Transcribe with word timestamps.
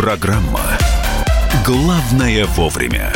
Программа 0.00 0.62
«Главное 1.62 2.46
вовремя». 2.46 3.12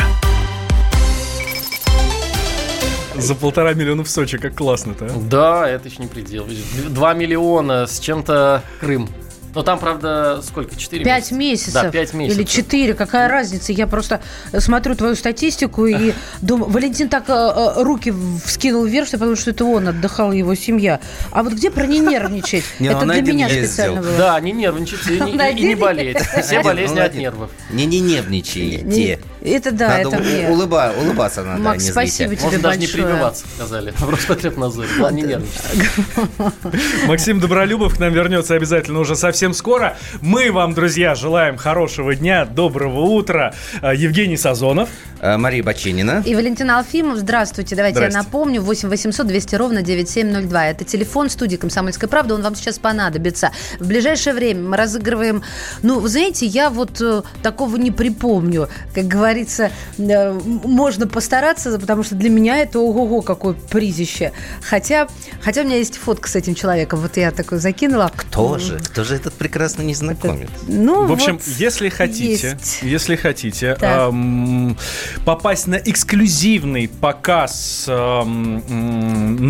За 3.15 3.33
полтора 3.33 3.73
миллиона 3.73 4.03
в 4.03 4.07
Сочи, 4.07 4.37
как 4.37 4.55
классно-то. 4.55 5.05
а? 5.05 5.09
Да, 5.19 5.67
это 5.67 5.89
еще 5.89 6.03
не 6.03 6.07
предел. 6.07 6.47
Два 6.89 7.15
миллиона 7.15 7.87
с 7.87 7.99
чем-то 7.99 8.61
Крым. 8.79 9.09
Но 9.55 9.63
там, 9.63 9.79
правда, 9.79 10.41
сколько? 10.45 10.75
Четыре 10.75 11.05
Пять 11.05 11.31
месяца? 11.31 11.35
месяцев. 11.35 11.73
Да, 11.73 11.89
пять 11.89 12.13
месяцев. 12.13 12.39
Или 12.39 12.45
четыре. 12.45 12.93
Какая 12.93 13.29
разница? 13.29 13.71
Я 13.71 13.87
просто 13.87 14.21
смотрю 14.57 14.95
твою 14.95 15.15
статистику 15.15 15.85
и 15.85 16.13
думаю, 16.41 16.69
Валентин 16.69 17.07
так 17.07 17.29
э, 17.29 17.33
э, 17.33 17.83
руки 17.83 18.13
вскинул 18.43 18.83
вверх, 18.85 19.09
подумала, 19.11 19.37
что 19.37 19.51
это 19.51 19.63
он 19.63 19.87
отдыхал, 19.87 20.33
его 20.33 20.53
семья. 20.55 20.99
А 21.31 21.41
вот 21.41 21.53
где 21.53 21.71
про 21.71 21.85
не 21.87 21.99
нервничать? 21.99 22.65
Не, 22.79 22.89
Это 22.89 23.05
для 23.05 23.21
меня 23.21 23.49
специально 23.49 24.01
было. 24.01 24.17
Да, 24.17 24.39
не 24.41 24.51
нервничайте 24.51 25.15
и 25.15 25.21
не, 25.53 25.75
болеть. 25.75 26.17
Все 26.41 26.61
болезни 26.61 26.99
от 26.99 27.15
нервов. 27.15 27.51
Не, 27.71 27.85
не 27.85 28.01
нервничайте. 28.01 29.19
Это 29.45 29.71
да, 29.71 29.87
Надо 29.97 30.09
это 30.09 30.17
мне. 30.19 30.47
улыба- 30.49 30.93
улыбаться 30.99 31.43
надо, 31.43 31.61
Макс, 31.61 31.83
не 31.83 31.91
спасибо 31.91 32.35
тебе 32.35 32.43
Можно 32.45 32.59
даже 32.61 32.79
не 32.79 32.85
большое. 32.87 33.05
прививаться, 33.05 33.45
сказали. 33.55 33.91
В 33.97 34.09
Роспотребнадзоре. 34.09 34.87
Ладно, 34.99 35.15
не 35.15 35.21
нервничайте. 35.23 35.89
Максим 37.07 37.39
Добролюбов 37.39 37.95
к 37.95 37.99
нам 37.99 38.13
вернется 38.13 38.55
обязательно 38.55 38.99
уже 38.99 39.15
совсем 39.15 39.53
скоро. 39.53 39.97
Мы 40.21 40.51
вам, 40.51 40.73
друзья, 40.73 41.15
желаем 41.15 41.57
хорошего 41.57 42.15
дня, 42.15 42.45
доброго 42.45 43.01
утра. 43.01 43.53
А, 43.81 43.93
Евгений 43.93 44.37
Сазонов. 44.37 44.89
А, 45.21 45.37
Мария 45.37 45.63
Баченина. 45.63 46.21
И 46.25 46.35
Валентин 46.35 46.69
Алфимов, 46.71 47.17
здравствуйте. 47.17 47.75
Давайте 47.75 47.99
я 47.99 48.09
Здрасте. 48.09 48.27
напомню. 48.27 48.61
8 48.61 48.89
800 48.89 49.27
200 49.27 49.55
ровно 49.55 49.81
9702. 49.81 50.67
Это 50.67 50.83
телефон 50.83 51.29
студии 51.29 51.55
«Комсомольская 51.55 52.09
правда». 52.09 52.35
Он 52.35 52.41
вам 52.41 52.55
сейчас 52.55 52.79
понадобится. 52.79 53.51
В 53.79 53.87
ближайшее 53.87 54.33
время 54.33 54.61
мы 54.69 54.77
разыгрываем... 54.77 55.43
Ну, 55.83 55.99
вы 55.99 56.09
знаете, 56.09 56.45
я 56.45 56.69
вот 56.69 56.99
э, 57.01 57.21
такого 57.41 57.77
не 57.77 57.91
припомню. 57.91 58.69
Как 58.93 59.05
говорится, 59.35 59.71
э, 59.97 60.31
можно 60.63 61.07
постараться, 61.07 61.77
потому 61.77 62.03
что 62.03 62.15
для 62.15 62.29
меня 62.29 62.57
это 62.59 62.79
ого-го 62.79 63.21
какое 63.21 63.53
призище. 63.53 64.31
Хотя, 64.61 65.07
хотя 65.41 65.61
у 65.61 65.65
меня 65.65 65.77
есть 65.77 65.97
фотка 65.97 66.29
с 66.29 66.35
этим 66.35 66.55
человеком. 66.55 66.99
Вот 66.99 67.17
я 67.17 67.31
такой 67.31 67.57
закинула. 67.59 68.11
Кто 68.15 68.57
же? 68.57 68.79
Кто 68.79 69.03
же 69.03 69.15
этот 69.15 69.33
прекрасный 69.33 69.85
незнакомец? 69.85 70.49
Ну, 70.67 71.05
В 71.05 71.11
общем, 71.11 71.33
вот 71.33 71.47
если 71.57 71.89
хотите, 71.89 72.49
есть. 72.57 72.79
если 72.81 73.15
хотите 73.15 73.75
Так. 73.75 74.09
эм, 74.09 74.77
попасть 75.25 75.67
на 75.67 75.75
эксклюзивный 75.75 76.87
показ 76.87 77.85
эм, 77.87 78.63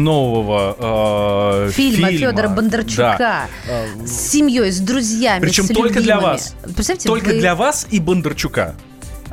нового 0.03 1.65
э, 1.67 1.71
фильма, 1.71 2.09
Федора 2.11 2.47
Бондарчука 2.49 3.15
да, 3.19 3.47
с 4.05 4.31
семьей, 4.31 4.71
с 4.71 4.79
друзьями, 4.79 5.41
Причем 5.41 5.65
с 5.65 5.67
только 5.69 5.99
для 6.01 6.15
любимыми. 6.15 6.23
вас. 6.33 6.55
Представьте, 6.75 7.07
только 7.09 7.27
вы- 7.29 7.39
для 7.39 7.55
вас 7.55 7.87
и 7.91 7.99
Бондарчука. 7.99 8.75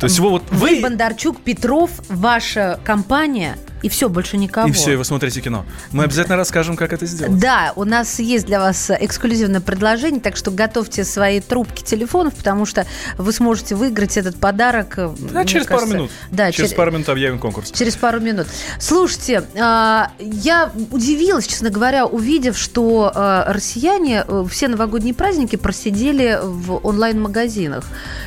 То 0.03 0.07
есть 0.07 0.19
вы 0.19 0.31
вот 0.31 0.43
Вы, 0.51 0.59
вы, 0.59 0.81
Бондарчук, 0.81 1.41
Петров, 1.43 1.93
ваша 2.09 2.81
компания, 2.85 3.57
и 3.83 3.89
все, 3.89 4.09
больше 4.09 4.37
никого. 4.37 4.69
и 4.69 4.73
все, 4.73 4.93
и 4.93 4.97
вы 4.97 5.05
смотрите 5.05 5.41
кино. 5.41 5.65
Мы 5.91 6.05
обязательно 6.05 6.37
расскажем, 6.37 6.77
как 6.77 6.93
это 6.93 7.05
сделать. 7.07 7.39
Да, 7.39 7.73
у 7.77 7.85
нас 7.85 8.19
есть 8.21 8.47
для 8.47 8.61
вас 8.61 8.91
эксклюзивное 8.91 9.61
предложение, 9.61 10.21
так 10.21 10.37
что 10.37 10.51
готовьте 10.51 11.05
свои 11.05 11.41
трубки 11.41 11.83
телефонов, 11.83 12.35
потому 12.35 12.65
что 12.67 12.87
вы 13.19 13.33
сможете 13.33 13.75
выиграть 13.75 14.17
этот 14.17 14.37
подарок. 14.37 14.95
э, 14.99 15.11
Да, 15.33 15.45
через 15.45 15.67
пару 15.67 15.79
кажется, 15.81 15.97
минут. 15.97 16.11
Да, 16.31 16.53
через 16.53 16.73
чер- 16.73 16.77
пару 16.77 16.93
минут 16.93 17.09
объявим 17.09 17.39
конкурс. 17.39 17.71
Через 17.73 17.97
пару 17.97 18.21
минут. 18.21 18.47
Слушайте, 18.79 19.45
а, 19.61 20.11
я 20.19 20.71
удивилась, 20.91 21.47
честно 21.47 21.71
говоря, 21.71 22.07
увидев, 22.07 22.57
что 22.59 23.11
а, 23.15 23.53
россияне 23.53 24.25
э, 24.27 24.45
все 24.51 24.69
новогодние 24.69 25.15
праздники 25.15 25.57
просидели 25.57 26.39
в 26.43 26.77
онлайн-магазинах. 26.87 27.85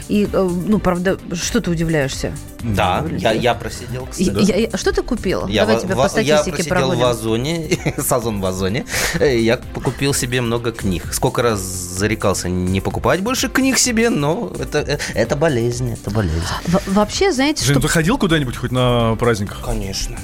И, 0.07 0.27
э, 0.31 0.49
ну, 0.67 0.79
правда, 0.79 1.17
что 1.33 1.61
ты 1.61 1.71
удивляешься? 1.71 2.31
Да, 2.61 3.05
я, 3.17 3.31
я 3.31 3.53
просидел, 3.53 4.05
И- 4.17 4.25
кстати. 4.29 4.45
я- 4.51 4.55
я- 4.71 4.77
что 4.77 4.91
ты 4.91 5.03
купил? 5.45 5.55
Я, 5.55 5.65
Давай 5.65 5.77
в- 5.77 5.81
тебя 5.83 5.95
по 5.95 6.01
я 6.01 6.09
статистике 6.09 6.51
просидел 6.51 6.75
проводим. 6.75 7.01
в 7.01 7.05
Озоне, 7.05 7.79
Сазон 7.97 8.41
в 8.41 8.45
Озоне. 8.45 8.85
Э, 9.19 9.37
Я 9.39 9.57
купил 9.57 10.13
себе 10.13 10.41
много 10.41 10.71
книг. 10.71 11.13
Сколько 11.13 11.41
раз 11.41 11.59
зарекался 11.61 12.49
не 12.49 12.81
покупать 12.81 13.21
больше 13.21 13.47
книг 13.49 13.77
себе, 13.77 14.09
но 14.09 14.51
это, 14.59 14.79
э, 14.79 14.97
это 15.13 15.35
болезнь, 15.35 15.91
это 15.93 16.11
болезнь. 16.11 16.39
В- 16.67 16.93
вообще, 16.93 17.31
знаете, 17.31 17.63
Жень, 17.65 17.75
что... 17.75 17.81
ты 17.81 17.87
ходил 17.87 18.17
куда-нибудь 18.17 18.55
хоть 18.57 18.71
на 18.71 19.15
праздниках? 19.15 19.61
Конечно, 19.63 20.17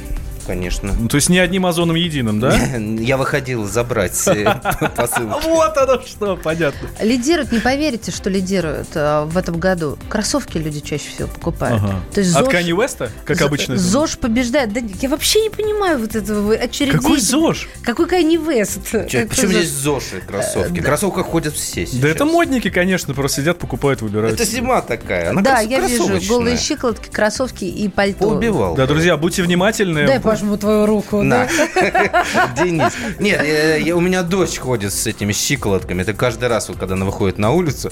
конечно. 0.52 0.94
Ну, 1.00 1.08
то 1.08 1.16
есть 1.16 1.30
не 1.30 1.40
одним 1.40 1.66
озоном 1.66 1.96
единым, 1.96 2.42
да? 2.42 2.54
Я 3.00 3.16
выходил 3.16 3.66
забрать 3.66 4.20
э, 4.28 4.44
посылки. 4.96 5.32
Вот 5.52 5.78
оно 5.78 6.02
что, 6.02 6.36
понятно. 6.36 6.90
Лидируют, 7.02 7.54
не 7.54 7.60
поверите, 7.60 8.12
что 8.12 8.30
лидируют 8.30 8.90
э, 8.96 9.24
в 9.26 9.38
этом 9.38 9.60
году. 9.60 9.98
Кроссовки 10.10 10.58
люди 10.58 10.82
чаще 10.82 11.10
всего 11.10 11.30
покупают. 11.30 11.82
То 12.14 12.20
есть 12.20 12.36
От 12.36 12.48
ЗОЖ- 12.48 12.52
Кани 12.52 12.74
Уэста, 12.74 13.12
как 13.24 13.42
обычно? 13.42 13.78
ЗОЖ 13.78 14.18
побеждает. 14.18 14.74
Да, 14.74 14.82
я 15.02 15.10
вообще 15.10 15.42
не 15.42 15.50
понимаю 15.50 16.00
вот 16.00 16.16
этого 16.16 16.54
очередей. 16.54 16.98
Какой 16.98 17.20
ЗОЖ? 17.20 17.70
Какой 17.84 18.08
Кани 18.08 18.38
Вест? 18.38 18.92
Почему 18.92 19.28
ЗОЖ? 19.30 19.50
здесь 19.52 19.70
ЗОЖи 19.70 20.22
кроссовки? 20.28 20.80
В 20.80 20.84
кроссовках 20.84 21.28
ходят 21.28 21.54
все. 21.56 21.88
Да 21.94 22.10
это 22.10 22.26
модники, 22.26 22.70
конечно, 22.70 23.14
просто 23.14 23.42
сидят, 23.42 23.58
покупают, 23.58 24.02
выбирают. 24.02 24.34
Это 24.34 24.44
зима 24.44 24.82
такая. 24.82 25.34
Да, 25.42 25.62
я 25.62 25.80
вижу 25.80 26.10
голые 26.28 26.58
щиколотки, 26.58 27.10
кроссовки 27.10 27.64
и 27.64 27.88
пальто. 27.88 28.30
Поубивал. 28.32 28.76
Да, 28.76 28.86
друзья, 28.86 29.16
будьте 29.16 29.44
внимательны. 29.44 30.06
Дай 30.06 30.20
пожму 30.42 30.58
твою 30.58 30.86
руку. 30.86 31.22
На. 31.22 31.46
Денис. 32.58 32.94
Нет, 33.20 33.42
э, 33.42 33.92
у 33.92 34.02
меня 34.02 34.24
дочь 34.24 34.58
ходит 34.58 34.94
с 34.94 35.08
этими 35.08 35.34
щиколотками. 35.34 36.02
Это 36.02 36.14
каждый 36.14 36.50
раз, 36.50 36.70
вот, 36.70 36.78
когда 36.78 36.96
она 36.96 37.06
выходит 37.06 37.38
на 37.38 37.52
улицу, 37.52 37.92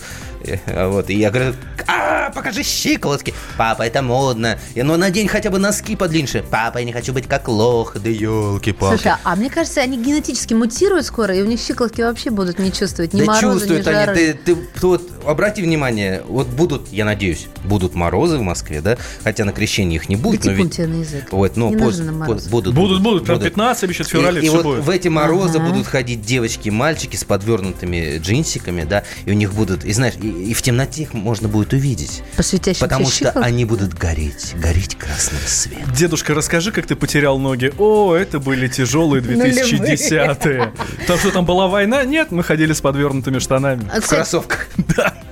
вот, 0.68 1.10
и 1.10 1.16
я 1.18 1.32
говорю, 1.32 1.54
а, 1.88 2.30
покажи 2.32 2.64
щиколотки. 2.64 3.34
Папа, 3.58 3.84
это 3.84 4.02
модно. 4.02 4.58
И, 4.76 4.84
Ну, 4.84 4.98
надень 4.98 5.28
хотя 5.28 5.50
бы 5.50 5.60
носки 5.60 5.96
подлиннее. 5.96 6.44
Папа, 6.50 6.80
я 6.80 6.86
не 6.86 6.92
хочу 6.94 7.14
быть 7.14 7.28
как 7.28 7.48
лох. 7.48 7.96
Да 7.98 8.10
елки 8.10 8.72
палки 8.72 9.02
Слушай, 9.02 9.18
а 9.24 9.36
мне 9.36 9.50
кажется, 9.50 9.82
они 9.82 9.98
генетически 9.98 10.54
мутируют 10.54 11.06
скоро, 11.06 11.34
и 11.36 11.42
у 11.42 11.46
них 11.46 11.60
щиколотки 11.60 12.02
вообще 12.02 12.30
будут 12.30 12.60
не 12.60 12.72
чувствовать 12.72 13.14
ни 13.14 13.20
да 13.22 13.26
мороза, 13.26 13.60
чувствуют 13.60 13.86
ни 13.86 13.90
они. 13.90 14.00
жары. 14.06 14.16
Ты, 14.16 14.34
ты- 14.34 14.56
ты 14.56 14.88
вот 14.88 15.02
обрати 15.26 15.62
внимание, 15.62 16.22
вот 16.28 16.48
будут, 16.48 16.90
я 16.92 17.06
надеюсь, 17.06 17.48
будут 17.64 17.96
морозы 17.96 18.38
в 18.38 18.42
Москве, 18.42 18.82
да? 18.82 18.98
Хотя 19.24 19.46
на 19.46 19.52
крещении 19.54 19.96
их 19.96 20.10
не 20.10 20.16
будет. 20.16 20.46
но 20.46 20.52
ведь- 20.52 20.78
на 20.78 20.84
язык. 21.02 21.28
Вот, 21.32 21.56
ну, 21.58 21.70
Не 21.70 21.78
поз- 21.78 21.98
нужно 21.98 22.12
мороз. 22.12 22.48
будут, 22.48 22.74
Будут, 22.74 23.02
будут, 23.02 23.26
прям 23.26 23.40
15 23.40 23.84
обещают, 23.86 24.08
в 24.08 24.12
феврале 24.12 24.42
и, 24.42 24.46
и 24.46 24.48
все 24.48 24.58
вот 24.58 24.66
будет. 24.66 24.84
в 24.84 24.90
эти 24.90 25.08
морозы 25.08 25.58
Ага. 25.58 25.70
будут 25.70 25.88
ходить 25.88 26.22
девочки 26.22 26.68
и 26.68 26.72
мальчики 26.72 27.16
с 27.16 27.24
подвернутыми 27.24 28.18
джинсиками, 28.20 28.84
да, 28.84 29.04
и 29.26 29.32
у 29.32 29.34
них 29.34 29.54
будут, 29.54 29.84
и 29.86 29.94
знаешь, 29.94 30.16
и, 30.22 30.28
и 30.40 30.54
в 30.54 30.62
темноте 30.62 31.04
их 31.04 31.14
можно 31.14 31.48
будет 31.48 31.74
увидеть. 31.74 32.24
По 32.38 32.44
Потому 32.80 33.08
что 33.08 33.32
они 33.32 33.66
будут 33.66 33.94
гореть, 33.94 34.56
гореть 34.56 34.96
красным 34.96 35.42
светом. 35.46 35.94
Дедушка, 35.94 36.34
расскажи, 36.34 36.72
как 36.72 36.88
ты 36.88 36.96
потерял 36.96 37.38
ноги. 37.40 37.72
О, 37.78 38.16
это 38.16 38.40
были 38.40 38.68
тяжелые 38.68 39.22
2010-е. 39.22 40.74
Там 41.08 41.18
что, 41.18 41.32
там 41.32 41.46
была 41.46 41.68
война? 41.68 42.04
Нет, 42.04 42.32
мы 42.32 42.44
ходили 42.44 42.74
с 42.74 42.82
подвернутыми 42.82 43.40
штанами. 43.40 43.90
А, 43.94 44.02
В 44.02 44.08
кроссовках. 44.08 44.68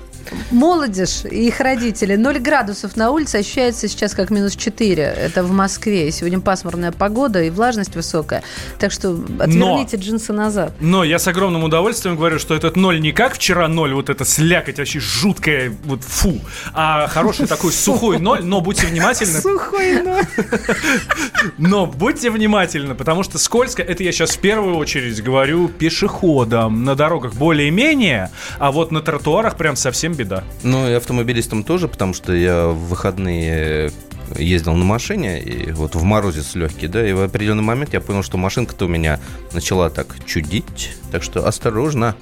Молодежь 0.52 1.24
и 1.30 1.48
их 1.48 1.60
родители. 1.60 2.16
0 2.16 2.40
градусов 2.40 2.96
на 2.96 3.12
улице 3.12 3.38
ощущается 3.38 3.88
сейчас 3.88 4.14
как 4.14 4.30
минус 4.30 4.56
4. 4.56 5.02
Это 5.04 5.44
в 5.44 5.52
Москве. 5.52 6.12
Сегодня 6.12 6.40
пасмурная 6.40 6.92
погода 6.92 7.42
и 7.42 7.50
влажность 7.50 7.96
высокая. 7.96 8.44
Так 8.80 8.92
что 8.92 9.20
отверните 9.40 9.98
джинсы 9.98 10.34
назад. 10.34 10.74
Но 10.80 11.04
я 11.04 11.20
с 11.20 11.28
огромным 11.28 11.64
удовольствием 11.64 12.16
говорю, 12.16 12.40
что 12.40 12.56
этот 12.56 12.76
ноль 12.76 13.00
не 13.00 13.12
как 13.12 13.36
вчера 13.36 13.68
ноль, 13.68 13.94
вот 13.94 14.10
это 14.10 14.26
слякоть 14.26 14.78
вообще 14.78 15.00
жуткая, 15.00 15.76
вот 15.86 16.04
фу, 16.04 16.40
а 16.74 17.08
хороший 17.08 17.48
такой 17.48 17.72
сухой 17.72 18.20
ноль, 18.20 18.44
но 18.44 18.62
будьте 18.62 18.88
внимательны. 18.88 19.40
Сухой 19.42 20.02
ноль. 20.02 20.26
Но 21.58 21.86
будьте 21.86 22.30
внимательны, 22.30 22.96
потому 22.96 23.24
что 23.24 23.38
скользко, 23.38 23.82
это 23.82 24.04
я 24.04 24.12
сейчас 24.12 24.32
в 24.32 24.40
первую 24.40 24.76
очередь 24.78 25.22
говорю 25.24 25.68
пешеходам. 25.68 26.84
На 26.84 26.96
дорогах 26.96 27.34
более-менее, 27.34 28.32
а 28.60 28.72
вот 28.72 28.92
на 28.92 29.02
тротуарах 29.02 29.58
прям 29.58 29.76
совсем 29.76 30.14
беда. 30.18 30.44
Ну 30.64 30.90
и 30.90 30.94
автомобилистам 30.94 31.64
тоже, 31.64 31.88
потому 31.88 32.14
что 32.14 32.34
я 32.34 32.68
в 32.68 32.88
выходные 32.90 33.92
ездил 34.36 34.74
на 34.74 34.84
машине, 34.84 35.40
и 35.42 35.72
вот 35.72 35.96
в 35.96 36.04
морозец 36.04 36.56
легкий, 36.56 36.88
да, 36.88 37.08
и 37.08 37.14
в 37.14 37.22
определенный 37.22 37.64
момент 37.64 37.94
я 37.94 38.02
понял, 38.02 38.24
что 38.24 38.38
машинка-то 38.38 38.86
у 38.86 38.88
меня 38.88 39.20
начала 39.54 39.90
так 39.90 40.18
чудить, 40.26 40.96
так 41.12 41.24
что 41.24 41.48
осторожно, 41.48 42.16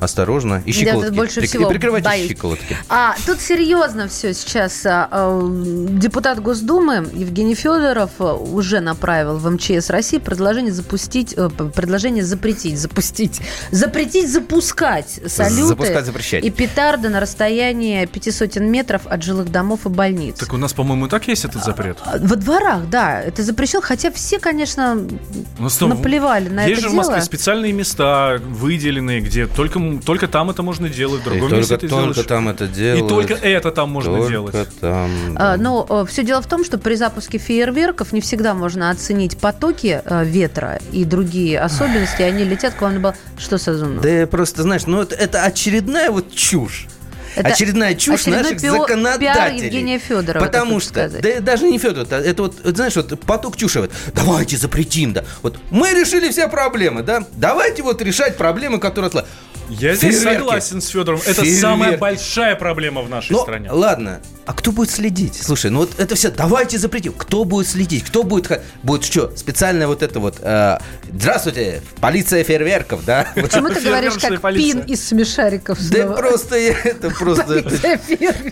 осторожно, 0.00 0.62
и 0.64 0.72
Да, 0.72 0.78
щиколотки. 0.78 1.10
больше 1.10 1.40
Прик- 1.40 1.46
всего 1.48 1.68
Прикрывайте 1.68 2.08
боюсь. 2.08 2.28
щиколотки. 2.28 2.76
А 2.88 3.16
тут 3.26 3.40
серьезно 3.40 4.08
все 4.08 4.32
сейчас. 4.34 4.84
А, 4.86 5.08
а, 5.10 5.40
Депутат 5.90 6.40
Госдумы 6.40 7.06
Евгений 7.12 7.54
Федоров 7.54 8.10
а, 8.18 8.34
уже 8.34 8.80
направил 8.80 9.38
в 9.38 9.50
МЧС 9.50 9.90
России 9.90 10.18
предложение 10.18 10.72
запустить, 10.72 11.34
э, 11.36 11.48
предложение 11.74 12.24
запретить, 12.24 12.78
запустить, 12.78 13.40
запретить 13.72 14.30
запускать 14.30 15.20
салюты 15.26 15.64
Запускать, 15.64 16.06
запрещать. 16.06 16.44
и 16.44 16.50
петарды 16.50 17.08
на 17.08 17.18
расстоянии 17.20 18.06
пяти 18.06 18.30
сотен 18.30 18.70
метров 18.70 19.02
от 19.06 19.22
жилых 19.22 19.50
домов 19.50 19.86
и 19.86 19.88
больниц. 19.88 20.36
Так 20.38 20.52
у 20.52 20.56
нас, 20.56 20.72
по-моему, 20.72 21.08
так 21.08 21.26
есть 21.26 21.40
есть 21.40 21.44
этот 21.44 21.64
запрет? 21.64 21.96
Во 22.20 22.36
дворах, 22.36 22.88
да, 22.90 23.20
это 23.20 23.42
запрещено, 23.42 23.80
хотя 23.82 24.10
все, 24.10 24.38
конечно, 24.38 24.94
Ну, 25.58 25.86
наплевали 25.86 26.48
на 26.48 26.64
Есть 26.64 26.80
это 26.80 26.82
же 26.82 26.88
в 26.90 26.94
Москве 26.96 27.16
дело. 27.16 27.24
специальные 27.24 27.72
места, 27.72 28.38
выделенные, 28.44 29.20
где 29.20 29.46
только, 29.46 29.78
только 29.98 30.28
там 30.28 30.50
это 30.50 30.62
можно 30.62 30.88
делать, 30.88 31.22
в 31.22 31.26
И 31.34 31.38
другом 31.38 31.58
месте 31.58 31.76
только, 31.76 31.86
ты 31.86 31.88
только 31.90 32.12
делаешь. 32.14 32.26
там 32.28 32.48
это 32.48 32.64
И 32.66 32.68
делают. 32.68 33.08
только 33.08 33.34
это 33.34 33.70
там 33.72 33.90
можно 33.90 34.14
Только 34.16 34.30
делать. 34.30 34.68
там. 34.80 35.10
А, 35.36 35.56
Но 35.56 36.06
все 36.06 36.22
дело 36.24 36.40
в 36.42 36.46
том, 36.46 36.64
что 36.64 36.78
при 36.78 36.94
запуске 36.94 37.38
фейерверков 37.38 38.12
не 38.12 38.20
всегда 38.20 38.54
можно 38.54 38.90
оценить 38.90 39.36
потоки 39.38 40.00
э, 40.04 40.24
ветра 40.24 40.78
и 40.92 41.04
другие 41.04 41.60
особенности, 41.60 42.22
и 42.22 42.24
они 42.24 42.44
летят 42.44 42.74
к 42.74 42.82
вам 42.82 42.94
на 42.94 43.00
бал. 43.00 43.14
Что, 43.38 43.58
Сазонов? 43.58 44.02
Да 44.02 44.26
просто, 44.26 44.62
знаешь, 44.62 44.86
ну 44.86 45.02
это, 45.02 45.14
это 45.14 45.42
очередная 45.44 46.10
вот 46.10 46.32
чушь. 46.32 46.86
Это 47.36 47.48
очередная 47.50 47.94
чушь 47.94 48.22
очередной 48.22 48.42
наших 48.52 48.62
пио- 48.62 48.78
законодателей. 48.80 49.64
Евгения 49.66 49.98
Федорова, 49.98 50.44
Потому 50.44 50.80
что, 50.80 50.88
сказать. 50.90 51.22
да 51.22 51.40
даже 51.40 51.68
не 51.68 51.78
Федор, 51.78 52.04
это, 52.04 52.16
это 52.16 52.42
вот, 52.42 52.56
вот 52.64 52.76
знаешь, 52.76 52.96
вот 52.96 53.18
поток 53.20 53.56
чуши. 53.56 53.80
Вот, 53.80 53.90
давайте 54.14 54.56
запретим, 54.56 55.12
да. 55.12 55.24
Вот 55.42 55.58
мы 55.70 55.90
решили 55.92 56.28
все 56.30 56.48
проблемы, 56.48 57.02
да. 57.02 57.24
Давайте 57.32 57.82
вот 57.82 58.00
решать 58.02 58.36
проблемы, 58.36 58.78
которые... 58.78 59.10
Я 59.68 59.94
здесь 59.94 60.16
Фейерверки. 60.16 60.38
согласен 60.38 60.80
с 60.80 60.88
Федором. 60.88 61.20
Это 61.20 61.34
Фейерверки. 61.42 61.60
самая 61.60 61.96
большая 61.96 62.56
проблема 62.56 63.02
в 63.02 63.08
нашей 63.08 63.30
Ну, 63.32 63.42
стране. 63.42 63.70
ладно, 63.70 64.20
а 64.44 64.52
кто 64.52 64.72
будет 64.72 64.90
следить? 64.90 65.40
Слушай, 65.40 65.70
ну 65.70 65.78
вот 65.80 65.90
это 65.98 66.16
все, 66.16 66.30
давайте 66.32 66.76
запретим. 66.76 67.12
Кто 67.12 67.44
будет 67.44 67.68
следить? 67.68 68.02
Кто 68.04 68.24
будет... 68.24 68.60
Будет 68.82 69.04
что, 69.04 69.32
специальная 69.36 69.86
вот 69.86 70.02
это 70.02 70.18
вот... 70.18 70.38
э, 70.40 70.78
здравствуйте, 71.12 71.82
полиция 72.00 72.44
фейерверков, 72.44 73.04
да? 73.04 73.28
Почему 73.34 73.68
ты 73.68 73.80
говоришь 73.80 74.14
как 74.14 74.40
полиция. 74.40 74.82
пин 74.82 74.92
из 74.92 75.06
смешариков 75.08 75.78
Да 75.90 76.06
просто 76.12 76.56
я, 76.56 76.74
это 76.84 77.10
просто... 77.10 77.64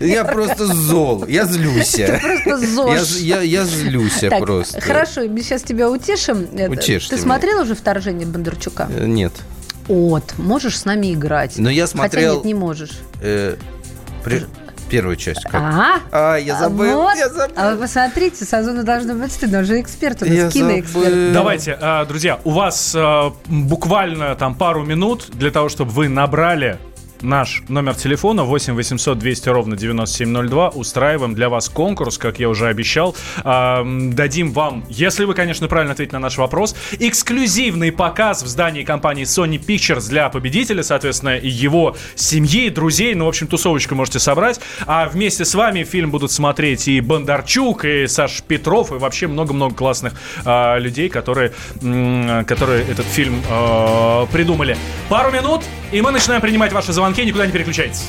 Я 0.00 0.24
просто 0.24 0.66
зол, 0.66 1.24
я 1.26 1.44
злюсь. 1.44 1.96
Просто 2.22 2.58
ЗОЖ. 2.66 3.16
Я, 3.20 3.40
я, 3.40 3.42
я 3.42 3.64
злюсь 3.64 4.24
просто. 4.38 4.80
хорошо, 4.80 5.22
мы 5.28 5.42
сейчас 5.42 5.62
тебя 5.62 5.88
утешим. 5.90 6.48
Утешьте 6.68 7.16
Ты 7.16 7.20
смотрел 7.20 7.62
уже 7.62 7.74
вторжение 7.74 8.26
Бондарчука? 8.26 8.88
Э, 8.96 9.06
Нет. 9.06 9.32
Вот, 9.86 10.34
можешь 10.36 10.78
с 10.78 10.84
нами 10.84 11.14
играть. 11.14 11.54
Но 11.56 11.70
я 11.70 11.84
Хотя 11.86 11.98
смотрел 11.98 12.34
нет, 12.36 12.44
не 12.44 12.54
можешь. 12.54 12.98
э, 13.22 13.56
при- 14.22 14.44
первую 14.88 15.16
часть. 15.16 15.42
как? 15.44 15.54
Ага. 15.54 16.00
А, 16.10 16.36
я 16.36 16.56
А 16.56 16.58
забыл, 16.60 17.02
вот. 17.02 17.16
я 17.16 17.28
забыл. 17.28 17.54
А 17.56 17.70
вы 17.74 17.82
посмотрите, 17.82 18.44
Сазону 18.44 18.84
должно 18.84 19.14
быть 19.14 19.32
стыдно, 19.32 19.60
уже 19.60 19.80
эксперт 19.80 20.22
у 20.22 20.26
нас, 20.26 20.34
Я 20.34 20.50
киноэксперт. 20.50 21.04
забыл. 21.08 21.32
Давайте, 21.32 21.78
а, 21.80 22.04
друзья, 22.04 22.40
у 22.44 22.50
вас 22.50 22.92
а, 22.96 23.32
буквально 23.46 24.34
там 24.36 24.54
пару 24.54 24.84
минут 24.84 25.26
для 25.32 25.50
того, 25.50 25.68
чтобы 25.68 25.90
вы 25.92 26.08
набрали 26.08 26.78
наш 27.22 27.62
номер 27.68 27.94
телефона 27.94 28.44
8 28.44 28.74
800 28.74 29.18
200 29.18 29.48
ровно 29.48 29.76
9702. 29.76 30.68
Устраиваем 30.70 31.34
для 31.34 31.48
вас 31.48 31.68
конкурс, 31.68 32.18
как 32.18 32.38
я 32.38 32.48
уже 32.48 32.68
обещал. 32.68 33.16
Дадим 33.44 34.52
вам, 34.52 34.84
если 34.88 35.24
вы, 35.24 35.34
конечно, 35.34 35.68
правильно 35.68 35.92
ответите 35.92 36.16
на 36.16 36.20
наш 36.20 36.38
вопрос, 36.38 36.76
эксклюзивный 36.98 37.92
показ 37.92 38.42
в 38.42 38.46
здании 38.46 38.84
компании 38.84 39.24
Sony 39.24 39.58
Pictures 39.58 40.08
для 40.08 40.28
победителя, 40.28 40.82
соответственно, 40.82 41.38
его 41.40 41.96
семьи, 42.14 42.68
друзей. 42.68 43.14
Ну, 43.14 43.24
в 43.24 43.28
общем, 43.28 43.46
тусовочку 43.46 43.94
можете 43.94 44.18
собрать. 44.18 44.60
А 44.86 45.08
вместе 45.08 45.44
с 45.44 45.54
вами 45.54 45.84
фильм 45.84 46.10
будут 46.10 46.32
смотреть 46.32 46.88
и 46.88 47.00
Бондарчук, 47.00 47.84
и 47.84 48.06
Саш 48.06 48.42
Петров, 48.42 48.92
и 48.92 48.94
вообще 48.94 49.26
много-много 49.26 49.74
классных 49.74 50.14
а, 50.44 50.78
людей, 50.78 51.08
которые, 51.08 51.52
которые 51.80 52.84
этот 52.84 53.06
фильм 53.06 53.42
а, 53.50 54.26
придумали. 54.26 54.76
Пару 55.08 55.30
минут, 55.30 55.62
и 55.92 56.00
мы 56.00 56.10
начинаем 56.10 56.40
принимать 56.40 56.72
ваши 56.72 56.92
звонки. 56.92 57.07
Никуда 57.16 57.46
не 57.46 57.52
переключайтесь. 57.52 58.08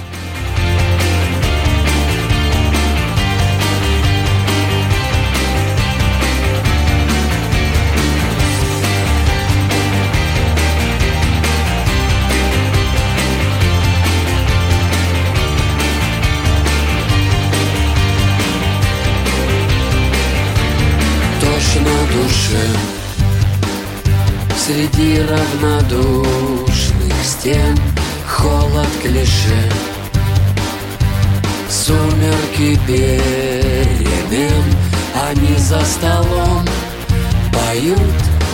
Среди 24.70 25.20
равнодушных 25.22 27.14
стен 27.26 27.76
Холод 28.40 28.88
клише. 29.02 29.70
Сумерки 31.70 32.80
перемен 32.88 34.64
Они 35.30 35.56
за 35.58 35.84
столом 35.84 36.66
Поют 37.52 38.00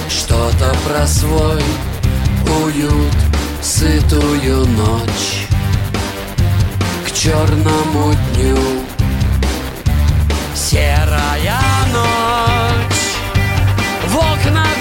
что-то 0.09 0.75
про 0.87 1.05
свой 1.05 1.61
уют 2.63 3.13
Сытую 3.61 4.65
ночь. 4.65 5.47
К 7.05 7.11
черному 7.11 8.13
дню 8.33 8.57
Серая 10.55 11.59
ночь. 11.93 13.01
В 14.07 14.17
окнах 14.17 14.74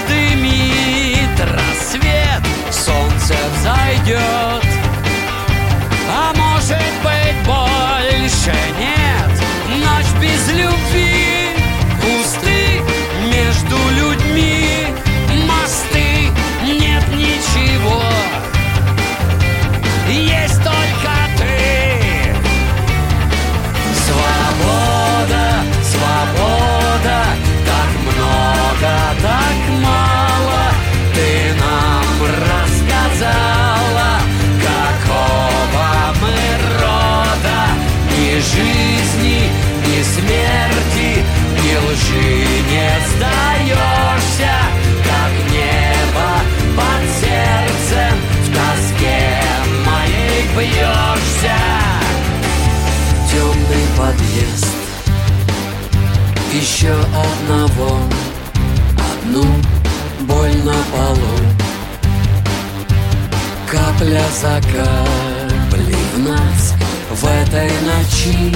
Капля 64.25 64.31
за 64.41 64.61
каплей 64.61 65.95
в 66.15 66.19
нас 66.19 66.73
В 67.11 67.25
этой 67.25 67.69
ночи 67.81 68.55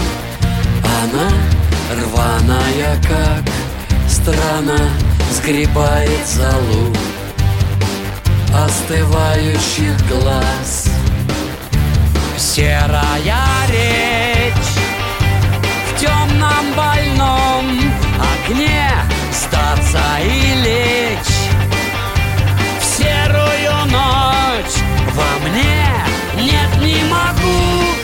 Она 0.83 1.29
рваная, 1.91 2.95
как 3.03 3.43
страна 4.07 4.89
Сгребает 5.31 6.25
залу 6.27 6.95
Остывающих 8.53 9.95
глаз. 10.07 10.89
Серая 12.37 13.67
речь 13.67 14.53
В 15.87 15.99
темном 15.99 16.73
больном 16.75 17.79
окне 18.17 18.89
Статься 19.31 20.01
и 20.23 20.63
лечь 20.63 21.28
во 25.13 25.47
мне 25.47 25.93
Нет, 26.35 26.77
не 26.81 27.03
могу 27.09 27.99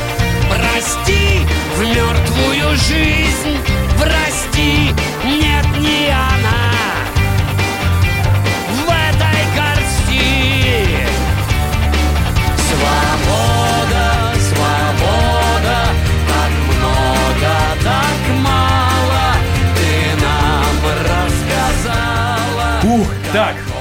Прости 0.50 1.46
в 1.76 1.82
мертвую 1.82 2.76
жизнь. 2.78 3.58
Прости, 4.00 4.94
нет, 5.24 5.66
не 5.80 6.10
она 6.10 6.75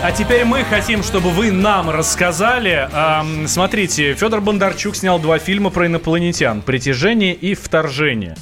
а 0.04 0.12
теперь 0.12 0.44
мы 0.44 0.64
хотим, 0.64 1.02
чтобы 1.02 1.30
вы 1.30 1.50
нам 1.50 1.88
рассказали. 1.88 2.90
Ам, 2.92 3.48
смотрите, 3.48 4.12
Федор 4.12 4.42
Бондарчук 4.42 4.96
снял 4.96 5.18
два 5.18 5.38
фильма 5.38 5.70
про 5.70 5.86
инопланетян: 5.86 6.60
«Притяжение» 6.60 7.32
и 7.32 7.54
«Вторжение». 7.54 8.36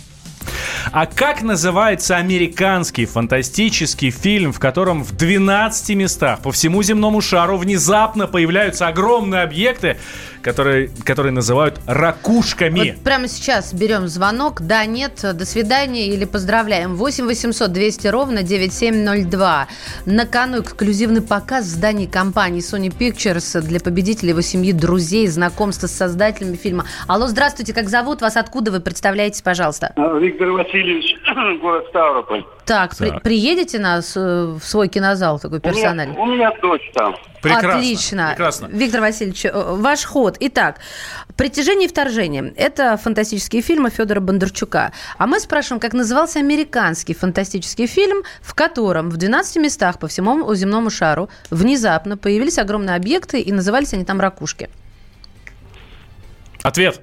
А 0.91 1.07
как 1.07 1.43
называется 1.43 2.17
американский 2.17 3.07
фантастический 3.07 4.11
фильм, 4.11 4.53
в 4.53 4.59
котором 4.59 5.05
в 5.05 5.13
12 5.13 5.95
местах 5.95 6.41
по 6.41 6.51
всему 6.51 6.83
земному 6.83 7.21
шару 7.21 7.57
внезапно 7.57 8.27
появляются 8.27 8.89
огромные 8.89 9.43
объекты, 9.43 9.99
которые, 10.43 10.91
которые 11.05 11.33
называют 11.33 11.81
ракушками? 11.87 12.91
Вот 12.93 13.05
прямо 13.05 13.29
сейчас 13.29 13.73
берем 13.73 14.09
звонок. 14.09 14.61
Да, 14.63 14.85
нет, 14.85 15.21
до 15.23 15.47
свидания 15.47 16.09
или 16.09 16.25
поздравляем. 16.25 16.97
8 16.97 17.27
800 17.27 17.73
200 17.73 18.07
ровно 18.09 18.43
9702. 18.43 19.69
На 20.07 20.27
кону 20.27 20.61
эксклюзивный 20.61 21.23
показ 21.23 21.65
в 21.67 21.69
здании 21.69 22.07
компании 22.07 22.61
Sony 22.61 22.93
Pictures 22.95 23.61
для 23.63 23.81
победителей 23.81 24.31
его 24.31 24.41
семьи, 24.41 24.73
друзей, 24.73 25.27
знакомства 25.29 25.87
с 25.87 25.93
создателями 25.93 26.57
фильма. 26.57 26.85
Алло, 27.07 27.27
здравствуйте, 27.27 27.73
как 27.73 27.89
зовут 27.89 28.21
вас? 28.21 28.37
Откуда 28.37 28.71
вы? 28.71 28.81
Представляетесь, 28.81 29.43
пожалуйста. 29.43 29.93
Виктор 29.97 30.51
Васильевич, 30.51 31.17
город 31.61 31.87
Ставрополь. 31.91 32.45
Так, 32.73 32.97
при- 32.97 33.11
Так. 33.11 33.23
приедете 33.23 33.79
нас 33.79 34.15
э, 34.17 34.21
в 34.59 34.63
свой 34.65 34.89
кинозал 34.89 35.39
такой 35.39 35.59
У 35.59 35.63
меня, 35.63 35.73
персональный? 35.73 36.17
у 36.17 36.25
меня 36.27 36.51
дочь 36.63 36.91
там. 36.95 37.15
Прекрасно. 37.43 37.75
Отлично. 37.77 38.27
Прекрасно. 38.31 38.67
Виктор 38.73 39.01
Васильевич, 39.03 39.45
э, 39.45 39.51
ваш 39.55 40.05
ход. 40.05 40.37
Итак, 40.41 40.79
«Притяжение 41.37 41.87
и 41.87 41.91
вторжение»– 41.91 42.53
это 42.57 42.97
фантастические 42.97 43.61
фильмы 43.63 43.91
Федора 43.91 44.21
Бондарчука. 44.21 44.93
А 45.19 45.27
мы 45.27 45.39
спрашиваем, 45.41 45.81
как 45.81 45.93
назывался 45.93 46.39
американский 46.39 47.15
фантастический 47.15 47.87
фильм, 47.87 48.23
в 48.41 48.55
котором 48.55 49.11
в 49.11 49.17
12 49.17 49.57
местах 49.57 49.99
по 49.99 50.09
всему 50.09 50.55
земному 50.55 50.89
шару 50.91 51.29
внезапно 51.51 52.17
появились 52.17 52.59
огромные 52.59 52.97
объекты, 52.97 53.41
и 53.41 53.53
назывались 53.53 53.93
они 53.93 54.05
там 54.05 54.21
ракушки. 54.21 54.71
Ответ. 56.63 57.01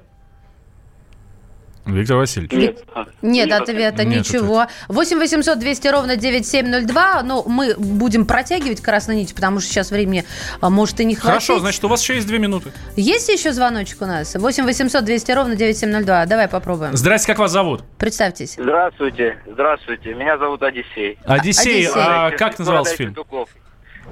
Виктор 1.94 2.16
Васильевич. 2.16 2.52
Нет, 2.52 2.84
Нет, 3.22 3.52
ответа, 3.52 4.04
Нет 4.04 4.20
ничего. 4.20 4.66
8 4.88 5.18
800 5.18 5.58
200 5.58 5.88
ровно 5.88 6.16
9702. 6.16 7.22
Ну, 7.22 7.44
мы 7.46 7.74
будем 7.76 8.26
протягивать 8.26 8.80
красную 8.80 9.18
нить, 9.18 9.34
потому 9.34 9.60
что 9.60 9.70
сейчас 9.70 9.90
времени 9.90 10.24
а, 10.60 10.70
может 10.70 11.00
и 11.00 11.04
не 11.04 11.14
хватить. 11.14 11.46
Хорошо, 11.46 11.58
значит, 11.60 11.84
у 11.84 11.88
вас 11.88 12.02
еще 12.02 12.14
есть 12.14 12.26
две 12.26 12.38
минуты. 12.38 12.72
Есть 12.96 13.28
еще 13.28 13.52
звоночек 13.52 14.02
у 14.02 14.06
нас? 14.06 14.34
8 14.34 14.64
800 14.64 15.04
200 15.04 15.32
ровно 15.32 15.56
9702. 15.56 16.26
Давай 16.26 16.48
попробуем. 16.48 16.96
Здрасте, 16.96 17.26
как 17.26 17.38
вас 17.38 17.52
зовут? 17.52 17.82
Представьтесь. 17.98 18.54
Здравствуйте, 18.58 19.38
здравствуйте. 19.46 20.14
Меня 20.14 20.38
зовут 20.38 20.62
Одиссей. 20.62 21.18
Одиссей. 21.24 21.86
Одиссей. 21.86 21.92
А 21.94 22.30
как 22.30 22.58
назывался 22.58 22.96
фильм? 22.96 23.10
Федуков. 23.10 23.48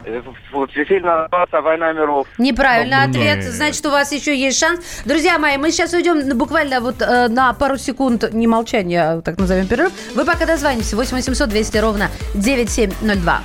Э, 0.09 0.23
вот 0.53 0.71
Фильм 0.73 1.05
назывался 1.07 1.61
«Война 1.61 1.93
миров». 1.93 2.27
Неправильный 2.39 2.97
Ну, 3.05 3.11
ответ. 3.11 3.37
нет. 3.39 3.45
Значит, 3.45 3.85
у 3.85 3.91
вас 3.91 4.11
еще 4.11 4.35
есть 4.35 4.59
шанс. 4.59 4.81
Друзья 5.05 5.39
мои, 5.39 5.57
мы 5.59 5.71
сейчас 5.71 5.93
уйдем 5.93 6.37
буквально 6.39 6.81
вот 6.81 7.03
э, 7.03 7.29
на 7.29 7.53
пару 7.53 7.77
секунд, 7.77 8.33
не 8.33 8.47
молчания, 8.47 9.03
а 9.03 9.21
так 9.21 9.39
назовем 9.39 9.67
перерыв. 9.67 9.93
Вы 10.15 10.25
пока 10.25 10.47
дозвоните. 10.47 10.97
8 10.97 11.15
800 11.17 11.49
200 11.51 11.79
ровно 11.79 12.09
9702. 12.35 13.41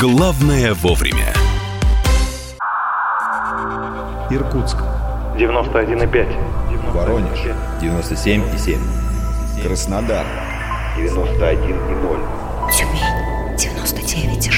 Главное 0.00 0.74
вовремя. 0.74 1.32
Иркутск. 4.30 4.78
91,5. 5.36 6.92
Воронеж. 6.92 7.38
97,7. 7.80 8.78
Краснодар. 9.62 10.26
91,0. 10.98 12.72
Тюмень 12.72 13.56
99,6. 13.56 14.57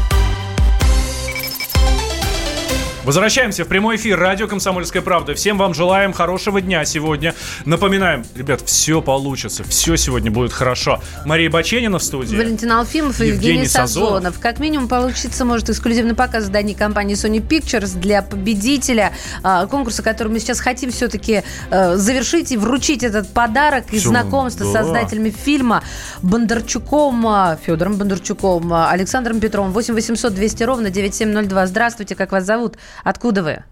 Возвращаемся 3.03 3.65
в 3.65 3.67
прямой 3.67 3.95
эфир 3.95 4.19
радио 4.19 4.47
«Комсомольская 4.47 5.01
правда». 5.01 5.33
Всем 5.33 5.57
вам 5.57 5.73
желаем 5.73 6.13
хорошего 6.13 6.61
дня 6.61 6.85
сегодня. 6.85 7.33
Напоминаем, 7.65 8.23
ребят, 8.35 8.61
все 8.61 9.01
получится, 9.01 9.63
все 9.63 9.95
сегодня 9.95 10.29
будет 10.29 10.53
хорошо. 10.53 11.01
Мария 11.25 11.49
Баченина 11.49 11.97
в 11.97 12.03
студии. 12.03 12.35
Валентин 12.35 12.71
Алфимов 12.71 13.19
и 13.19 13.27
Евгений 13.29 13.53
Евгений, 13.53 13.67
Сазонов. 13.67 14.09
Сазонов. 14.09 14.39
Как 14.39 14.59
минимум 14.59 14.87
получится, 14.87 15.45
может, 15.45 15.71
эксклюзивный 15.71 16.13
показ 16.13 16.43
в 16.43 16.47
здании 16.47 16.75
компании 16.75 17.15
Sony 17.15 17.39
Pictures 17.39 17.97
для 17.97 18.21
победителя 18.21 19.13
а, 19.41 19.65
конкурса, 19.65 20.03
который 20.03 20.27
мы 20.27 20.39
сейчас 20.39 20.59
хотим 20.59 20.91
все-таки 20.91 21.41
завершить 21.71 22.51
и 22.51 22.57
вручить 22.57 23.01
этот 23.01 23.33
подарок 23.33 23.85
и 23.91 23.97
Всё, 23.97 24.09
знакомство 24.09 24.63
с 24.63 24.71
да. 24.71 24.83
создателями 24.83 25.31
фильма 25.31 25.83
Бондарчуком, 26.21 27.25
а, 27.25 27.57
Федором 27.65 27.95
Бондарчуком, 27.95 28.71
а, 28.71 28.91
Александром 28.91 29.39
Петровым. 29.39 29.71
8 29.71 29.95
800 29.95 30.35
200 30.35 30.63
ровно 30.63 30.91
9702. 30.91 31.65
Здравствуйте, 31.65 32.13
как 32.13 32.31
вас 32.31 32.45
зовут? 32.45 32.77
Откуда 33.03 33.43
вы? 33.43 33.63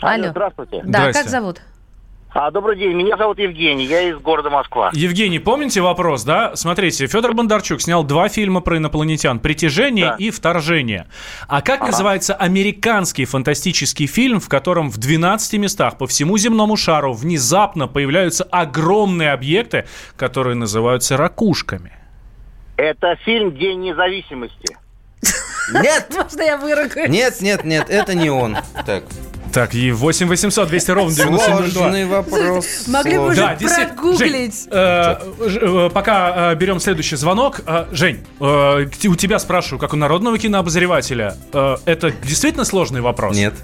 Алло. 0.00 0.28
здравствуйте. 0.30 0.80
Да, 0.84 1.00
Здрасте. 1.00 1.22
как 1.22 1.30
зовут? 1.30 1.60
А, 2.32 2.52
добрый 2.52 2.78
день, 2.78 2.92
меня 2.92 3.16
зовут 3.16 3.40
Евгений, 3.40 3.84
я 3.86 4.02
из 4.02 4.16
города 4.18 4.50
Москва. 4.50 4.90
Евгений, 4.92 5.40
помните 5.40 5.80
вопрос, 5.80 6.22
да? 6.22 6.54
Смотрите, 6.54 7.08
Федор 7.08 7.34
Бондарчук 7.34 7.80
снял 7.80 8.04
два 8.04 8.28
фильма 8.28 8.60
про 8.60 8.76
инопланетян 8.76 9.40
«Притяжение» 9.40 10.10
Да. 10.10 10.16
и 10.16 10.30
«Вторжение». 10.30 11.08
А 11.48 11.60
как 11.60 11.80
называется 11.80 12.34
американский 12.34 13.24
фантастический 13.24 14.06
фильм, 14.06 14.38
в 14.38 14.48
котором 14.48 14.90
в 14.90 14.98
12 14.98 15.54
местах 15.58 15.98
по 15.98 16.06
всему 16.06 16.38
земному 16.38 16.76
шару 16.76 17.14
внезапно 17.14 17.88
появляются 17.88 18.44
огромные 18.44 19.32
объекты, 19.32 19.86
которые 20.16 20.54
называются 20.54 21.16
ракушками? 21.16 21.90
Это 22.76 23.16
фильм 23.24 23.56
«День 23.56 23.80
независимости». 23.80 24.76
Нет, 25.72 26.06
Можно 26.16 26.42
я 26.42 26.56
выругаю? 26.56 27.10
нет, 27.10 27.40
нет, 27.40 27.64
нет, 27.64 27.86
это 27.88 28.14
не 28.14 28.30
он. 28.30 28.56
Так, 28.86 29.04
Так, 29.52 29.74
и 29.74 29.90
8 29.92 30.28
800 30.28 30.68
200 30.68 30.90
ровно 30.92 31.14
9702. 31.14 31.72
сложный 31.72 32.06
вопрос. 32.06 32.66
Могли 32.86 33.18
бы 33.18 33.26
уже 33.28 33.40
Да, 33.40 33.56
прогуглить. 33.58 34.54
Жень, 34.64 34.68
э, 34.70 35.48
ж- 35.48 35.58
э, 35.60 35.90
пока 35.92 36.52
э, 36.52 36.54
берем 36.54 36.78
следующий 36.80 37.16
звонок. 37.16 37.60
Э, 37.66 37.86
Жень, 37.92 38.24
э, 38.40 38.86
у 39.08 39.14
тебя 39.16 39.38
спрашиваю, 39.38 39.78
как 39.80 39.92
у 39.92 39.96
народного 39.96 40.38
кинообозревателя, 40.38 41.36
э, 41.52 41.76
это 41.84 42.12
действительно 42.22 42.64
сложный 42.64 43.00
вопрос? 43.00 43.36
Нет. 43.36 43.54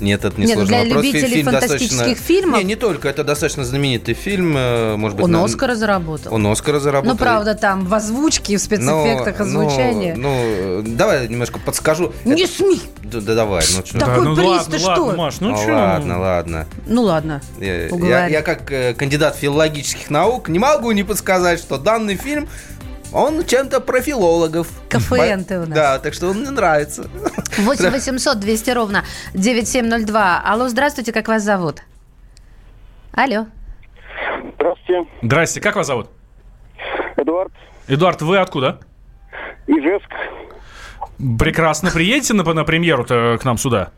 Нет, 0.00 0.24
это 0.24 0.40
не 0.40 0.46
Нет, 0.46 0.56
сложный 0.56 0.68
для 0.84 0.84
вопрос. 0.84 1.04
Любителей 1.04 1.28
фильм 1.34 1.44
фантастических 1.46 1.90
достаточно- 1.98 2.24
фильмов- 2.26 2.58
Не, 2.58 2.64
не 2.64 2.76
только. 2.76 3.08
Это 3.08 3.24
достаточно 3.24 3.64
знаменитый 3.64 4.14
фильм. 4.14 4.54
э, 4.56 4.96
Может 4.96 5.16
быть, 5.16 5.24
Он 5.24 5.32
на- 5.32 5.44
Оскара 5.44 5.74
заработал. 5.74 6.34
Он 6.34 6.46
Оскара 6.46 6.80
заработал. 6.80 7.12
Ну, 7.12 7.18
правда, 7.18 7.54
там 7.54 7.84
в 7.86 7.94
озвучке, 7.94 8.56
в 8.56 8.60
спецэффектах, 8.60 9.38
Но- 9.38 9.44
озвучания. 9.44 10.14
Ну, 10.16 10.82
ну, 10.82 10.96
давай 10.96 11.28
немножко 11.28 11.58
подскажу. 11.58 12.12
Не 12.24 12.42
Это- 12.44 12.52
смей! 12.52 12.82
Да, 13.04 13.20
да 13.20 13.34
давай, 13.34 13.64
ну 13.76 13.84
что. 13.84 13.98
Такой 13.98 14.24
ну 14.24 14.36
приз, 14.36 14.46
ладно, 14.46 14.78
ты 14.78 14.84
ладно, 14.84 14.94
что? 15.06 15.16
Маш, 15.16 15.40
ну, 15.40 15.50
Ну, 15.50 15.64
чё? 15.64 15.72
ладно, 15.74 16.18
ладно. 16.20 16.66
Ну 16.86 17.02
ладно, 17.02 17.42
Я, 17.58 17.88
я, 17.88 18.26
я 18.28 18.42
как 18.42 18.70
э, 18.70 18.94
кандидат 18.94 19.36
филологических 19.36 20.10
наук 20.10 20.48
не 20.48 20.58
могу 20.58 20.90
не 20.92 21.02
подсказать, 21.02 21.58
что 21.60 21.76
данный 21.78 22.16
фильм 22.16 22.48
он 23.12 23.44
чем-то 23.44 23.80
про 23.80 24.00
филологов. 24.00 24.68
КФН 24.88 25.44
ты 25.44 25.58
у 25.58 25.66
нас. 25.66 25.70
Да, 25.70 25.98
так 25.98 26.14
что 26.14 26.28
он 26.28 26.40
мне 26.40 26.50
нравится. 26.50 27.08
8 27.58 27.90
800 27.90 28.38
200 28.38 28.70
ровно 28.70 29.04
9702. 29.34 30.42
Алло, 30.44 30.68
здравствуйте, 30.68 31.12
как 31.12 31.28
вас 31.28 31.42
зовут? 31.42 31.82
Алло. 33.12 33.46
Здравствуйте, 34.54 35.10
Здрасте, 35.22 35.60
как 35.60 35.76
вас 35.76 35.86
зовут? 35.86 36.08
Эдуард, 37.16 37.52
Эдуард, 37.88 38.22
вы 38.22 38.38
откуда? 38.38 38.80
Ижевск. 39.66 40.10
Прекрасно. 41.38 41.90
Приедете 41.90 42.34
на, 42.34 42.44
на 42.44 42.64
премьеру-то 42.64 43.38
к 43.40 43.44
нам 43.44 43.58
сюда? 43.58 43.90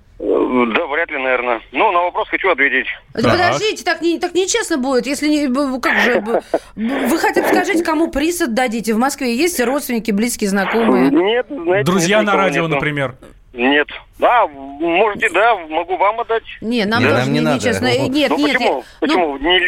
Да, 0.52 0.86
вряд 0.86 1.10
ли, 1.10 1.18
наверное. 1.18 1.60
Ну, 1.72 1.90
на 1.92 2.02
вопрос 2.02 2.28
хочу 2.28 2.50
ответить. 2.50 2.86
Да. 3.14 3.30
Подождите, 3.30 3.84
так, 3.84 4.02
не, 4.02 4.18
так 4.18 4.34
нечестно 4.34 4.76
будет, 4.76 5.06
если 5.06 5.28
не... 5.28 5.48
Как 5.80 5.98
же... 6.00 6.20
Вы 6.76 7.18
хотя 7.18 7.42
бы 7.42 7.48
скажите, 7.48 7.82
кому 7.82 8.10
приз 8.10 8.40
отдадите? 8.40 8.92
В 8.94 8.98
Москве 8.98 9.34
есть 9.34 9.60
родственники, 9.60 10.10
близкие, 10.10 10.50
знакомые? 10.50 11.10
Нет, 11.10 11.46
знаете, 11.48 11.90
Друзья 11.90 12.18
нет, 12.18 12.26
на 12.26 12.36
радио, 12.36 12.62
нету. 12.64 12.74
например. 12.74 13.14
Нет. 13.52 13.88
Да, 14.18 14.46
можете, 14.46 15.28
да, 15.28 15.56
могу 15.68 15.96
вам 15.98 16.20
отдать. 16.20 16.42
Не, 16.62 16.86
нам 16.86 17.02
тоже 17.02 17.16
нам 17.16 17.26
не 17.32 17.38
не, 17.38 17.40
надо. 17.40 17.62
честно. 17.62 17.86
Э, 17.86 18.06
Нет, 18.08 18.30
ну, 18.30 18.38
нет, 18.38 18.52
почему? 18.56 18.78
я- 18.78 18.84
Почему? 19.00 19.26
ну, 19.32 19.38
Не- 19.38 19.60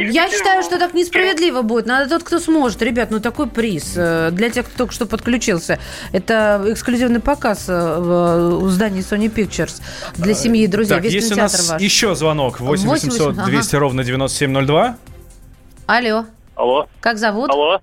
не- 0.00 0.04
не 0.06 0.12
я 0.12 0.30
считаю, 0.30 0.62
что 0.62 0.78
так 0.78 0.94
несправедливо 0.94 1.62
будет. 1.62 1.86
Надо 1.86 2.08
тот, 2.08 2.22
кто 2.22 2.38
сможет. 2.38 2.80
Ребят, 2.82 3.10
ну 3.10 3.20
такой 3.20 3.46
приз 3.48 3.94
э, 3.96 4.30
для 4.32 4.48
тех, 4.48 4.66
кто 4.66 4.78
только 4.78 4.94
что 4.94 5.06
подключился. 5.06 5.78
Это 6.12 6.64
эксклюзивный 6.68 7.20
показ 7.20 7.66
э, 7.68 7.98
в 8.00 8.70
здании 8.70 9.02
Sony 9.02 9.30
Pictures 9.32 9.82
для 10.16 10.32
семьи 10.34 10.62
и 10.64 10.66
друзей. 10.66 10.94
Так, 10.96 11.04
Весь 11.04 11.12
есть 11.14 11.32
у 11.32 11.36
нас 11.36 11.68
ваш. 11.72 11.80
еще 11.82 12.14
звонок. 12.14 12.60
8 12.60 12.88
800 12.88 13.38
ага. 13.38 13.44
200 13.46 13.76
ровно 13.76 14.02
9702. 14.02 14.96
Алло, 15.86 16.24
Алло, 16.54 16.88
как 17.00 17.18
зовут? 17.18 17.50
алло, 17.50 17.80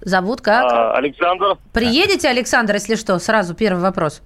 Зовут 0.00 0.40
как? 0.40 0.70
а, 0.70 0.94
Александр. 0.96 1.56
Приедете, 1.72 2.28
Александр, 2.28 2.74
если 2.74 2.94
что? 2.96 3.18
Сразу 3.18 3.54
первый 3.54 3.80
вопрос. 3.82 4.22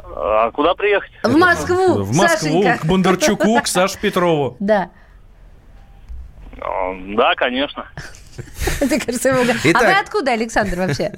А 0.00 0.50
куда 0.50 0.74
приехать? 0.74 1.10
В 1.22 1.36
Москву, 1.36 2.02
В 2.02 2.16
Москву, 2.16 2.62
Сашенька. 2.62 2.78
к 2.78 2.84
Бондарчуку, 2.86 3.60
к 3.60 3.66
Саше 3.66 3.98
Петрову. 4.00 4.56
Да. 4.60 4.90
А, 6.60 6.94
Да, 7.16 7.34
конечно. 7.34 7.86
Это, 8.80 8.98
кажется, 9.04 9.28
его... 9.30 9.40
А 9.40 9.54
Итак. 9.64 9.82
вы 9.82 9.92
откуда, 9.92 10.32
Александр, 10.32 10.78
вообще? 10.78 11.12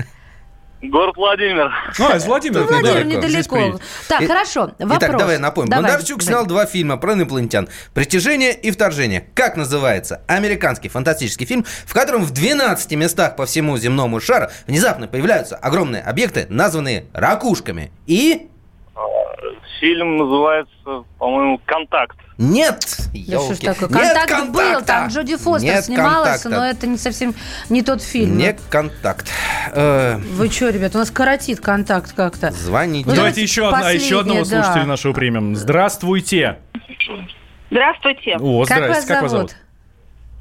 Город 0.82 1.16
Владимир. 1.16 1.70
А 1.98 2.16
из 2.16 2.24
Владимира 2.24 2.62
Владимир 2.62 3.04
недалеко. 3.04 3.58
Недалеко. 3.58 3.80
Так, 4.08 4.22
И- 4.22 4.26
хорошо, 4.26 4.72
вопрос. 4.78 4.98
Итак, 4.98 5.16
давай 5.18 5.38
напомним. 5.38 5.70
Давай, 5.70 5.90
Бондарчук 5.92 6.22
снял 6.22 6.46
два 6.46 6.64
фильма 6.64 6.96
про 6.96 7.12
инопланетян. 7.12 7.68
«Притяжение» 7.92 8.54
и 8.54 8.70
«Вторжение». 8.70 9.26
Как 9.34 9.56
называется? 9.56 10.22
Американский 10.26 10.88
фантастический 10.88 11.44
фильм, 11.44 11.66
в 11.84 11.92
котором 11.92 12.24
в 12.24 12.30
12 12.30 12.92
местах 12.92 13.36
по 13.36 13.44
всему 13.44 13.76
земному 13.76 14.20
шару 14.20 14.48
внезапно 14.66 15.06
появляются 15.06 15.56
огромные 15.56 16.02
объекты, 16.02 16.46
названные 16.48 17.06
ракушками. 17.12 17.92
И... 18.06 18.48
Фильм 19.78 20.16
называется, 20.18 21.04
по-моему, 21.18 21.60
«Контакт». 21.64 22.16
Нет! 22.36 22.80
Да 23.28 23.38
что 23.38 23.54
ж 23.54 23.58
такое? 23.58 23.88
Нет 23.90 24.14
Контакт 24.14 24.48
был, 24.50 24.54
контакта! 24.60 24.84
там 24.86 25.08
Джоди 25.08 25.36
Фостер 25.36 25.74
Нет 25.74 25.84
снималась, 25.84 26.42
контакта. 26.42 26.48
но 26.48 26.66
это 26.66 26.86
не 26.86 26.96
совсем 26.98 27.34
не 27.68 27.82
тот 27.82 28.02
фильм. 28.02 28.36
Не 28.38 28.56
контакт. 28.70 29.28
Э, 29.72 30.16
Вы 30.16 30.48
что, 30.50 30.70
ребят, 30.70 30.94
у 30.94 30.98
нас 30.98 31.10
коротит 31.10 31.60
контакт 31.60 32.12
как-то. 32.14 32.50
Звоните. 32.50 33.08
Ну, 33.08 33.14
Давайте 33.14 33.42
еще, 33.42 33.68
одна, 33.68 33.90
еще 33.90 34.20
одного 34.20 34.40
да. 34.40 34.44
слушателя 34.46 34.86
нашего 34.86 35.12
примем. 35.12 35.54
Здравствуйте. 35.54 36.58
Здравствуйте. 37.70 38.36
О, 38.40 38.64
Как 38.64 38.78
здрасте. 38.78 38.94
вас 38.94 39.04
Как 39.06 39.22
вас 39.22 39.30
зовут? 39.30 39.50
зовут? 39.50 39.64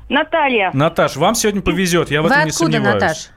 Наталья 0.09 0.71
Наташ, 0.73 1.15
вам 1.17 1.35
сегодня 1.35 1.61
повезет, 1.61 2.09
я 2.09 2.21
в 2.21 2.25
Вы 2.25 2.29
этом 2.31 2.43
не 2.45 2.49
откуда, 2.49 2.71
сомневаюсь. 2.71 3.01
Наташ? 3.01 3.29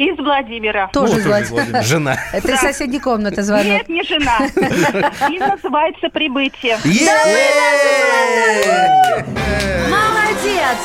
Из 0.00 0.16
Владимира. 0.16 0.88
Тоже 0.94 1.18
из 1.18 1.26
Владимира. 1.26 1.82
Жена. 1.82 2.16
Это 2.32 2.52
из 2.52 2.60
соседней 2.60 3.00
комнаты 3.00 3.42
звонок. 3.42 3.66
Нет, 3.66 3.88
не 3.90 4.02
жена. 4.02 4.38
Фильм 5.28 5.46
называется 5.46 6.08
«Прибытие». 6.08 6.78
Молодец! 9.90 10.78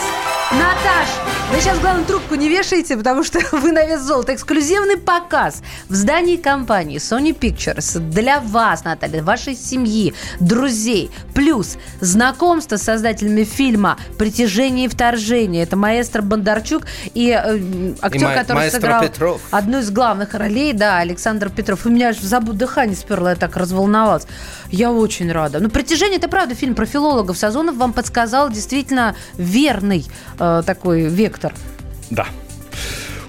Наташ, 0.51 1.07
вы 1.51 1.60
сейчас, 1.60 1.79
главное, 1.79 2.05
трубку 2.05 2.36
не 2.36 2.48
вешайте, 2.50 2.95
потому 2.95 3.24
что 3.24 3.39
вы 3.51 3.72
на 3.72 3.84
вес 3.86 4.01
золота. 4.01 4.34
Эксклюзивный 4.36 4.95
показ 4.98 5.63
в 5.89 5.95
здании 5.95 6.38
компании 6.38 6.98
Sony 6.98 7.38
Pictures 7.38 8.00
для 8.00 8.39
вас, 8.39 8.84
Наталья, 8.84 9.24
вашей 9.24 9.55
семьи, 9.55 10.13
друзей. 10.39 11.10
Плюс 11.34 11.77
знакомство 12.00 12.77
с 12.77 12.84
создателями 12.84 13.43
фильма 13.43 13.98
«Притяжение 14.19 14.86
и 14.86 14.88
вторжение». 14.88 15.63
Это 15.63 15.75
маэстро 15.75 16.22
Бондарчук 16.22 16.84
и 17.15 17.31
э, 17.31 17.93
актер, 18.01 18.22
И 18.22 18.24
ма- 18.24 18.36
который 18.36 18.69
сыграл 18.69 19.03
Петров. 19.09 19.41
одну 19.51 19.79
из 19.79 19.89
главных 19.91 20.33
ролей, 20.33 20.74
да, 20.74 21.00
Александр 21.00 21.50
Петров. 21.50 21.85
У 21.85 21.89
меня 21.89 22.09
аж 22.09 22.19
забудь 22.19 22.57
дыхание 22.57 22.95
сперло, 22.95 23.29
я 23.29 23.35
так 23.35 23.55
разволновалась. 23.57 24.27
Я 24.69 24.91
очень 24.91 25.31
рада. 25.31 25.59
Ну, 25.59 25.69
«Притяжение»— 25.69 26.17
это 26.19 26.27
правда 26.27 26.55
фильм 26.55 26.75
про 26.75 26.85
филологов. 26.85 27.38
Сазонов 27.38 27.75
вам 27.75 27.93
подсказал 27.93 28.50
действительно 28.50 29.15
верный 29.38 30.05
э, 30.39 30.63
такой 30.65 31.03
вектор. 31.03 31.53
Да. 32.09 32.25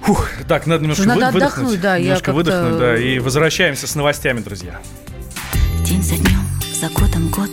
Фух, 0.01 0.29
так, 0.47 0.67
надо 0.67 0.83
немножко 0.83 1.03
Надо 1.05 1.19
вы- 1.19 1.27
отдохнуть, 1.27 1.55
выдохнуть. 1.65 1.81
да, 1.81 1.99
немножко 1.99 2.31
выдохнуть, 2.33 2.77
да, 2.79 2.97
и 2.97 3.19
возвращаемся 3.19 3.87
с 3.87 3.95
новостями, 3.95 4.39
друзья. 4.39 4.79
День 5.85 6.01
за 6.03 6.15
днем, 6.15 6.41
за 6.73 6.87
годом 6.89 7.27
год 7.29 7.49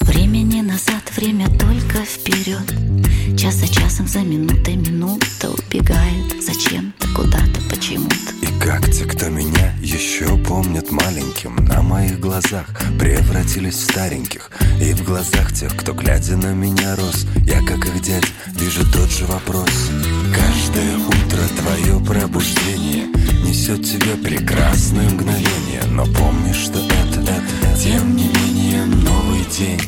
Времени 0.00 0.60
назад, 0.60 1.02
время 1.16 1.46
только 1.58 2.04
вперед 2.04 3.38
Час 3.38 3.54
за 3.54 3.68
часом, 3.68 4.06
за 4.08 4.18
минутой 4.20 4.76
минута 4.76 5.26
помнят 10.90 10.92
маленьким 10.92 11.56
На 11.66 11.82
моих 11.82 12.20
глазах 12.20 12.66
превратились 12.98 13.74
в 13.74 13.90
стареньких. 13.90 14.50
И 14.80 14.92
в 14.92 15.04
глазах 15.04 15.52
тех, 15.52 15.74
кто 15.76 15.92
глядя 15.92 16.36
на 16.36 16.52
меня 16.52 16.96
рос. 16.96 17.26
Я, 17.44 17.60
как 17.60 17.84
их 17.86 18.00
дядь, 18.02 18.26
вижу 18.46 18.84
тот 18.90 19.10
же 19.10 19.24
вопрос. 19.26 19.70
Каждое 20.34 20.96
утро 20.96 21.42
твое 21.58 22.00
пробуждение 22.00 23.06
Несет 23.44 23.84
тебе 23.84 24.16
прекрасное 24.16 25.08
мгновение. 25.08 25.82
Но 25.90 26.04
помни, 26.06 26.52
что 26.52 26.78
это, 26.78 27.20
это 27.20 27.78
Тем 27.78 28.16
не 28.16 28.28
менее 28.28 28.84
новый 28.84 29.44
день 29.56 29.80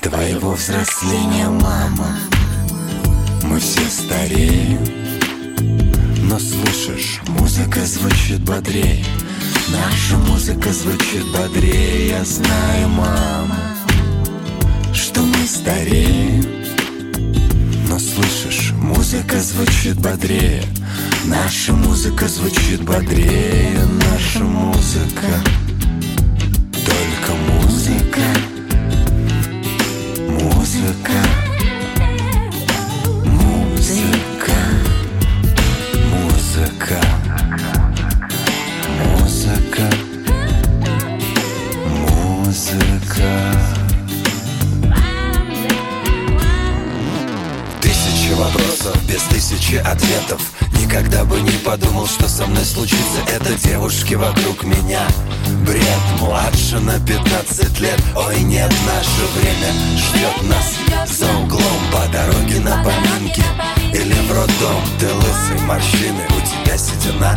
Твоего 0.00 0.52
взросления, 0.52 1.48
мама. 1.48 2.18
Мы 3.42 3.58
все 3.60 3.82
стареем 3.88 5.04
но 6.26 6.38
слышишь, 6.38 7.20
музыка 7.28 7.84
звучит 7.84 8.40
бодрее 8.40 9.04
Наша 9.68 10.16
музыка 10.16 10.72
звучит 10.72 11.24
бодрее 11.32 12.08
Я 12.08 12.24
знаю, 12.24 12.88
мама 12.88 13.56
Что 14.92 15.22
мы 15.22 15.46
стареем. 15.46 16.44
Но 17.88 17.98
слышишь, 17.98 18.72
музыка 18.72 19.40
звучит 19.40 19.96
бодрее 19.96 20.62
Наша 21.24 21.72
музыка 21.72 22.28
звучит 22.28 22.82
бодрее 22.82 23.78
Наша 24.10 24.40
музыка 24.40 25.42
подумал, 52.04 52.06
что 52.06 52.28
со 52.28 52.46
мной 52.46 52.64
случится 52.64 53.20
Это 53.32 53.54
девушки 53.54 54.14
вокруг 54.14 54.64
меня. 54.64 55.06
Бред 55.66 56.20
младше 56.20 56.78
на 56.80 56.98
15 57.00 57.80
лет. 57.80 58.00
Ой, 58.16 58.40
нет, 58.42 58.72
наше 58.86 59.26
время 59.34 59.72
ждет 59.96 60.48
нас 60.48 61.16
За 61.18 61.26
углом 61.38 61.80
по 61.92 62.06
дороге 62.12 62.60
на 62.60 62.82
поминки 62.82 63.42
Или 63.92 64.14
в 64.26 64.32
роддом. 64.32 64.82
Ты 64.98 65.06
лысый, 65.12 65.66
морщины, 65.66 66.24
у 66.30 66.40
тебя 66.40 66.76
седина. 66.76 67.36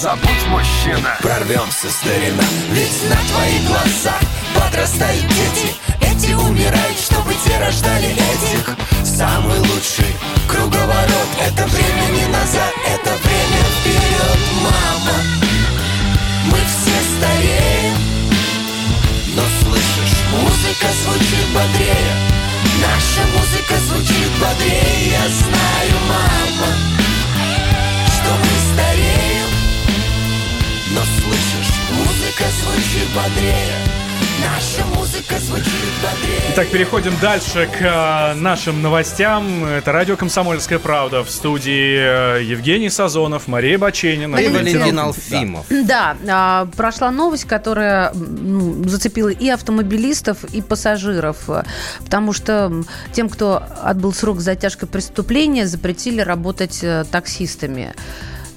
Забудь, 0.00 0.46
мужчина. 0.48 1.16
Прорвемся, 1.20 1.90
старина 1.90 2.44
Ведь 2.70 3.10
на 3.10 3.16
твоих 3.16 3.66
глазах 3.66 4.20
подрастают 4.54 5.26
дети. 5.26 5.74
Эти 6.00 6.32
умирают, 6.32 6.98
чтобы 6.98 7.34
те 7.44 7.58
рождали 7.58 8.10
этих. 8.10 8.76
Самый 9.04 9.58
лучший 9.58 10.14
круговорот 10.48 11.28
Это 11.40 11.66
время 11.66 12.06
не 12.12 12.26
назад, 12.32 12.72
это 12.86 13.10
время 13.10 13.27
вперед, 14.18 14.38
мама 14.62 15.16
Мы 16.46 16.58
все 16.66 16.96
стареем 17.16 17.96
Но 19.34 19.42
слышишь, 19.62 20.18
музыка 20.32 20.88
звучит 21.04 21.46
бодрее 21.54 22.14
Наша 22.80 23.26
музыка 23.36 23.78
звучит 23.86 24.30
бодрее 24.40 25.10
Я 25.10 25.28
знаю, 25.28 25.94
мама 26.08 26.74
Что 28.06 28.30
мы 28.36 28.74
стареем 28.74 29.50
Но 30.90 31.00
слышишь, 31.20 31.74
музыка 31.92 32.44
звучит 32.62 33.08
бодрее 33.10 34.07
Наша 34.40 34.84
музыка 34.86 35.38
звучит 35.38 35.72
бодрее 36.02 36.38
Итак, 36.52 36.68
переходим 36.70 37.12
дальше 37.20 37.68
к 37.72 37.80
э, 37.80 38.34
нашим 38.34 38.82
новостям. 38.82 39.64
Это 39.64 39.92
радио 39.92 40.16
«Комсомольская 40.16 40.78
правда». 40.78 41.22
В 41.22 41.30
студии 41.30 42.38
э, 42.38 42.42
Евгений 42.42 42.90
Сазонов, 42.90 43.46
Мария 43.46 43.78
Баченина. 43.78 44.36
И 44.36 44.48
Валентин 44.48 44.96
Да. 44.96 45.04
Алфимов. 45.04 45.66
Да, 45.70 46.16
а, 46.28 46.66
прошла 46.76 47.10
новость, 47.10 47.44
которая 47.44 48.12
ну, 48.12 48.82
зацепила 48.88 49.28
и 49.28 49.48
автомобилистов, 49.48 50.42
и 50.44 50.60
пассажиров. 50.60 51.48
Потому 52.00 52.32
что 52.32 52.72
тем, 53.12 53.28
кто 53.28 53.62
отбыл 53.82 54.12
срок 54.12 54.40
за 54.40 54.56
тяжкое 54.56 54.88
преступление, 54.88 55.66
запретили 55.66 56.20
работать 56.20 56.80
э, 56.82 57.04
таксистами. 57.10 57.94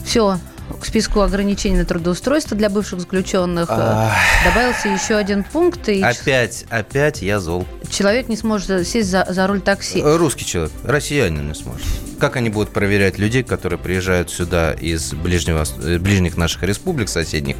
Все, 0.03 0.39
к 0.81 0.85
списку 0.85 1.21
ограничений 1.21 1.77
на 1.77 1.85
трудоустройство 1.85 2.57
для 2.57 2.69
бывших 2.69 2.99
заключенных 2.99 3.69
э, 3.69 4.09
добавился 4.43 4.89
еще 4.89 5.15
один 5.15 5.43
пункт, 5.43 5.87
и 5.87 6.01
Опять, 6.01 6.65
опять 6.69 7.21
я 7.21 7.39
зол. 7.39 7.65
человек 7.89 8.27
не 8.27 8.35
сможет 8.35 8.87
сесть 8.87 9.09
за, 9.09 9.25
за 9.29 9.47
руль 9.47 9.61
такси. 9.61 10.01
Э, 10.01 10.17
Русский 10.17 10.45
человек, 10.45 10.71
россиянин 10.83 11.47
не 11.47 11.53
сможет. 11.53 11.85
Как 12.19 12.35
они 12.35 12.49
будут 12.49 12.71
проверять 12.71 13.17
людей, 13.17 13.43
которые 13.43 13.79
приезжают 13.79 14.29
сюда 14.29 14.73
из 14.73 15.13
ближнего, 15.13 15.63
э, 15.83 15.99
ближних 15.99 16.35
наших 16.35 16.63
республик 16.63 17.09
соседних 17.09 17.55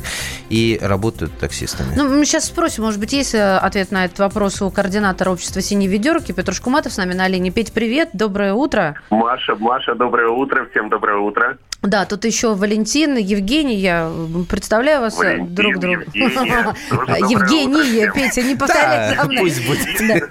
и 0.49 0.79
работают 0.81 1.37
таксистами? 1.37 1.93
Ну, 1.95 2.09
мы 2.09 2.25
сейчас 2.25 2.45
спросим, 2.45 2.83
может 2.83 2.99
быть, 2.99 3.13
есть 3.13 3.35
ответ 3.35 3.91
на 3.91 4.05
этот 4.05 4.17
вопрос 4.19 4.61
у 4.61 4.71
координатора 4.71 5.29
общества 5.29 5.61
«Синей 5.61 5.87
ведерки» 5.87 6.31
Петр 6.31 6.53
Шкуматов 6.53 6.91
с 6.91 6.97
нами 6.97 7.13
на 7.13 7.27
линии. 7.27 7.51
Петь, 7.51 7.71
привет, 7.71 8.09
доброе 8.13 8.53
утро. 8.53 8.95
Маша, 9.11 9.55
Маша, 9.55 9.93
доброе 9.93 10.29
утро, 10.29 10.67
всем 10.71 10.89
доброе 10.89 11.17
утро. 11.19 11.57
Да, 11.81 12.05
тут 12.05 12.25
еще 12.25 12.53
Валентин, 12.53 13.17
Евгений, 13.17 13.75
я 13.75 14.11
представляю 14.47 15.01
вас 15.01 15.15
э, 15.15 15.17
Валентин, 15.17 15.55
друг 15.55 15.79
другу. 15.79 16.01
Евгения. 16.13 18.11
Петя, 18.15 18.43
не 18.43 18.55
повторяй 18.55 19.15
за 19.15 19.23
мной. 19.23 19.37
пусть 19.39 19.65
будет. 19.65 20.27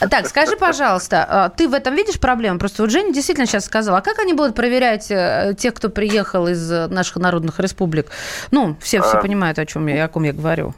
Да. 0.00 0.08
Так, 0.08 0.26
скажи, 0.26 0.56
пожалуйста, 0.56 1.24
а 1.28 1.48
ты 1.50 1.68
в 1.68 1.74
этом 1.74 1.94
видишь 1.94 2.18
проблему? 2.18 2.58
Просто 2.58 2.82
вот 2.82 2.90
Женя 2.90 3.12
действительно 3.12 3.46
сейчас 3.46 3.64
сказала, 3.66 3.98
а 3.98 4.00
как 4.00 4.18
они 4.18 4.32
будут 4.32 4.56
проверять 4.56 5.06
э, 5.10 5.54
тех, 5.56 5.74
кто 5.74 5.88
приехал 5.88 6.48
из 6.48 6.68
наших 6.90 7.16
народных 7.16 7.60
республик? 7.60 8.08
Ну, 8.50 8.76
все, 8.80 9.00
все 9.02 9.18
А. 9.18 9.22
понимают, 9.22 9.60
о 9.60 9.66
чем 9.66 9.86
я, 9.86 10.04
о 10.04 10.08
ком 10.08 10.24
я 10.24 10.32
говорю. 10.32 10.74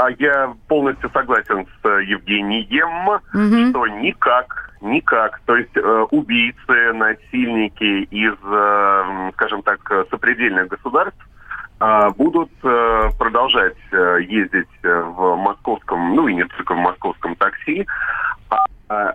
А 0.00 0.08
я 0.18 0.54
полностью 0.66 1.10
согласен 1.10 1.66
с 1.66 1.86
э, 1.86 2.04
Евгением, 2.04 3.20
Мгм. 3.34 3.68
что 3.70 3.86
никак, 3.86 4.70
никак. 4.80 5.40
То 5.44 5.56
есть 5.56 5.76
э, 5.76 6.06
убийцы, 6.10 6.92
насильники 6.94 8.04
из, 8.04 8.32
э, 8.42 9.30
скажем 9.34 9.62
так, 9.62 9.78
э, 9.90 10.04
сопредельных 10.10 10.68
государств 10.68 11.20
э, 11.80 12.08
будут 12.16 12.50
э, 12.62 13.10
продолжать 13.18 13.76
э, 13.92 14.20
ездить 14.22 14.68
э, 14.82 15.02
в 15.02 15.36
московском, 15.36 16.14
ну 16.14 16.28
и 16.28 16.34
не 16.34 16.44
только 16.46 16.74
в 16.74 16.78
московском 16.78 17.36
такси, 17.36 17.86
а 18.88 19.12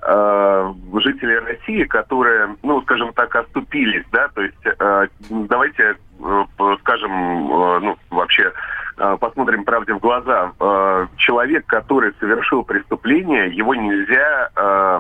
э, 0.94 1.00
жители 1.00 1.34
России, 1.34 1.84
которые, 1.86 2.56
ну, 2.62 2.80
скажем 2.84 3.12
так, 3.14 3.36
оступились, 3.36 4.06
да, 4.12 4.28
то 4.36 4.42
есть 4.44 4.66
э, 4.66 5.08
давайте 5.32 5.96
э, 6.20 6.46
скажем, 6.82 7.12
э, 7.12 7.80
ну, 7.80 7.98
вообще 8.12 8.54
посмотрим 8.96 9.64
правде 9.66 9.94
в 9.94 10.00
глаза. 10.00 10.52
Э, 10.60 11.08
человек, 11.18 11.66
который 11.66 12.14
совершил 12.20 12.64
преступление, 12.64 13.50
его 13.56 13.76
нельзя, 13.76 14.50
э, 14.56 15.00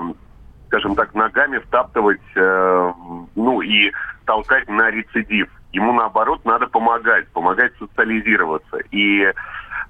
скажем 0.67 0.95
так, 0.95 1.13
ногами 1.13 1.59
втаптывать, 1.59 2.21
э, 2.35 2.93
ну, 3.35 3.61
и 3.61 3.91
толкать 4.25 4.67
на 4.67 4.91
рецидив. 4.91 5.49
Ему, 5.71 5.93
наоборот, 5.93 6.45
надо 6.45 6.67
помогать, 6.67 7.27
помогать 7.29 7.73
социализироваться. 7.77 8.77
И 8.91 9.33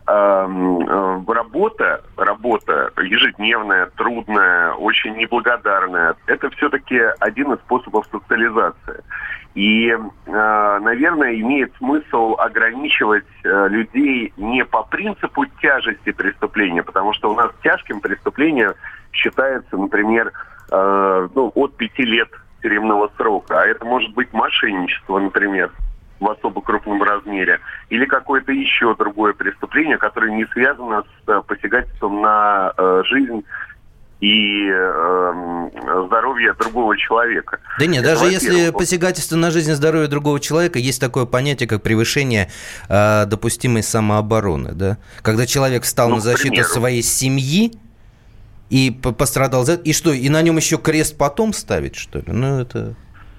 эм, 0.07 0.79
э, 0.81 1.23
работа, 1.27 2.03
работа 2.17 2.91
ежедневная, 3.01 3.87
трудная, 3.95 4.73
очень 4.73 5.15
неблагодарная, 5.15 6.15
это 6.27 6.49
все-таки 6.51 6.99
один 7.19 7.53
из 7.53 7.59
способов 7.59 8.07
социализации. 8.11 9.03
И, 9.55 9.87
э, 9.87 10.79
наверное, 10.81 11.33
имеет 11.35 11.73
смысл 11.77 12.35
ограничивать 12.37 13.23
э, 13.45 13.67
людей 13.69 14.33
не 14.35 14.65
по 14.65 14.83
принципу 14.83 15.45
тяжести 15.61 16.11
преступления, 16.11 16.83
потому 16.83 17.13
что 17.13 17.31
у 17.31 17.35
нас 17.35 17.51
тяжким 17.63 18.01
преступлением 18.01 18.73
считается, 19.13 19.77
например, 19.77 20.33
э, 20.71 21.27
ну, 21.33 21.53
от 21.55 21.77
пяти 21.77 22.03
лет 22.03 22.27
тюремного 22.61 23.09
срока, 23.15 23.61
а 23.61 23.65
это 23.65 23.85
может 23.85 24.13
быть 24.13 24.33
мошенничество, 24.33 25.19
например, 25.19 25.71
в 26.19 26.29
особо 26.29 26.61
крупном 26.61 27.01
размере, 27.01 27.61
или 27.89 28.03
какое-то 28.05 28.51
еще 28.51 28.93
другое 28.95 29.31
преступление, 29.31 29.97
которое 29.97 30.33
не 30.33 30.45
связано 30.47 31.03
с 31.25 31.41
посягательством 31.43 32.21
на 32.21 32.73
жизнь 33.05 33.45
и 34.25 34.69
э, 34.71 35.69
здоровье 36.07 36.53
другого 36.53 36.97
человека. 36.97 37.59
Да 37.79 37.85
нет, 37.85 38.03
Это 38.03 38.15
даже 38.19 38.31
если 38.31 38.71
посягательство 38.71 39.35
на 39.35 39.51
жизнь 39.51 39.71
и 39.71 39.73
здоровье 39.75 40.07
другого 40.07 40.39
человека, 40.39 40.79
есть 40.79 40.99
такое 40.99 41.25
понятие, 41.25 41.67
как 41.69 41.83
превышение 41.83 42.49
э, 42.89 43.25
допустимой 43.27 43.83
самообороны, 43.83 44.71
да? 44.73 44.97
Когда 45.21 45.45
человек 45.45 45.83
встал 45.83 46.09
Ну, 46.09 46.15
на 46.15 46.21
защиту 46.21 46.49
примеру. 46.49 46.69
своей 46.69 47.03
семьи 47.03 47.73
и 48.71 48.89
по- 48.91 49.11
пострадал 49.11 49.63
за 49.63 49.73
это, 49.73 49.83
и 49.83 49.93
что, 49.93 50.11
и 50.11 50.27
на 50.29 50.41
нем 50.41 50.57
еще 50.57 50.77
крест 50.77 51.17
потом 51.17 51.53
ставить, 51.53 51.95
что 51.95 52.19
ли? 52.19 52.25
Ну, 52.27 52.59
это... 52.61 52.95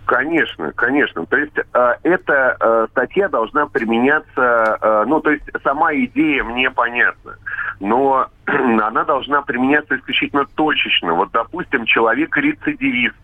Конечно, 0.07 0.73
конечно. 0.73 1.27
То 1.27 1.37
есть 1.37 1.59
э, 1.59 1.95
эта 2.05 2.57
э, 2.61 2.87
статья 2.93 3.29
должна 3.29 3.67
применяться, 3.67 4.79
э, 4.81 5.05
ну, 5.05 5.21
то 5.21 5.33
есть 5.33 5.43
сама 5.65 5.93
идея 5.95 6.45
мне 6.45 6.71
понятна, 6.71 7.35
но 7.81 8.29
она 8.47 9.03
должна 9.05 9.43
применяться 9.43 9.97
исключительно 9.97 10.47
точечно. 10.55 11.13
Вот, 11.15 11.33
допустим, 11.33 11.87
человек 11.87 12.37
рецидивист. 12.37 13.17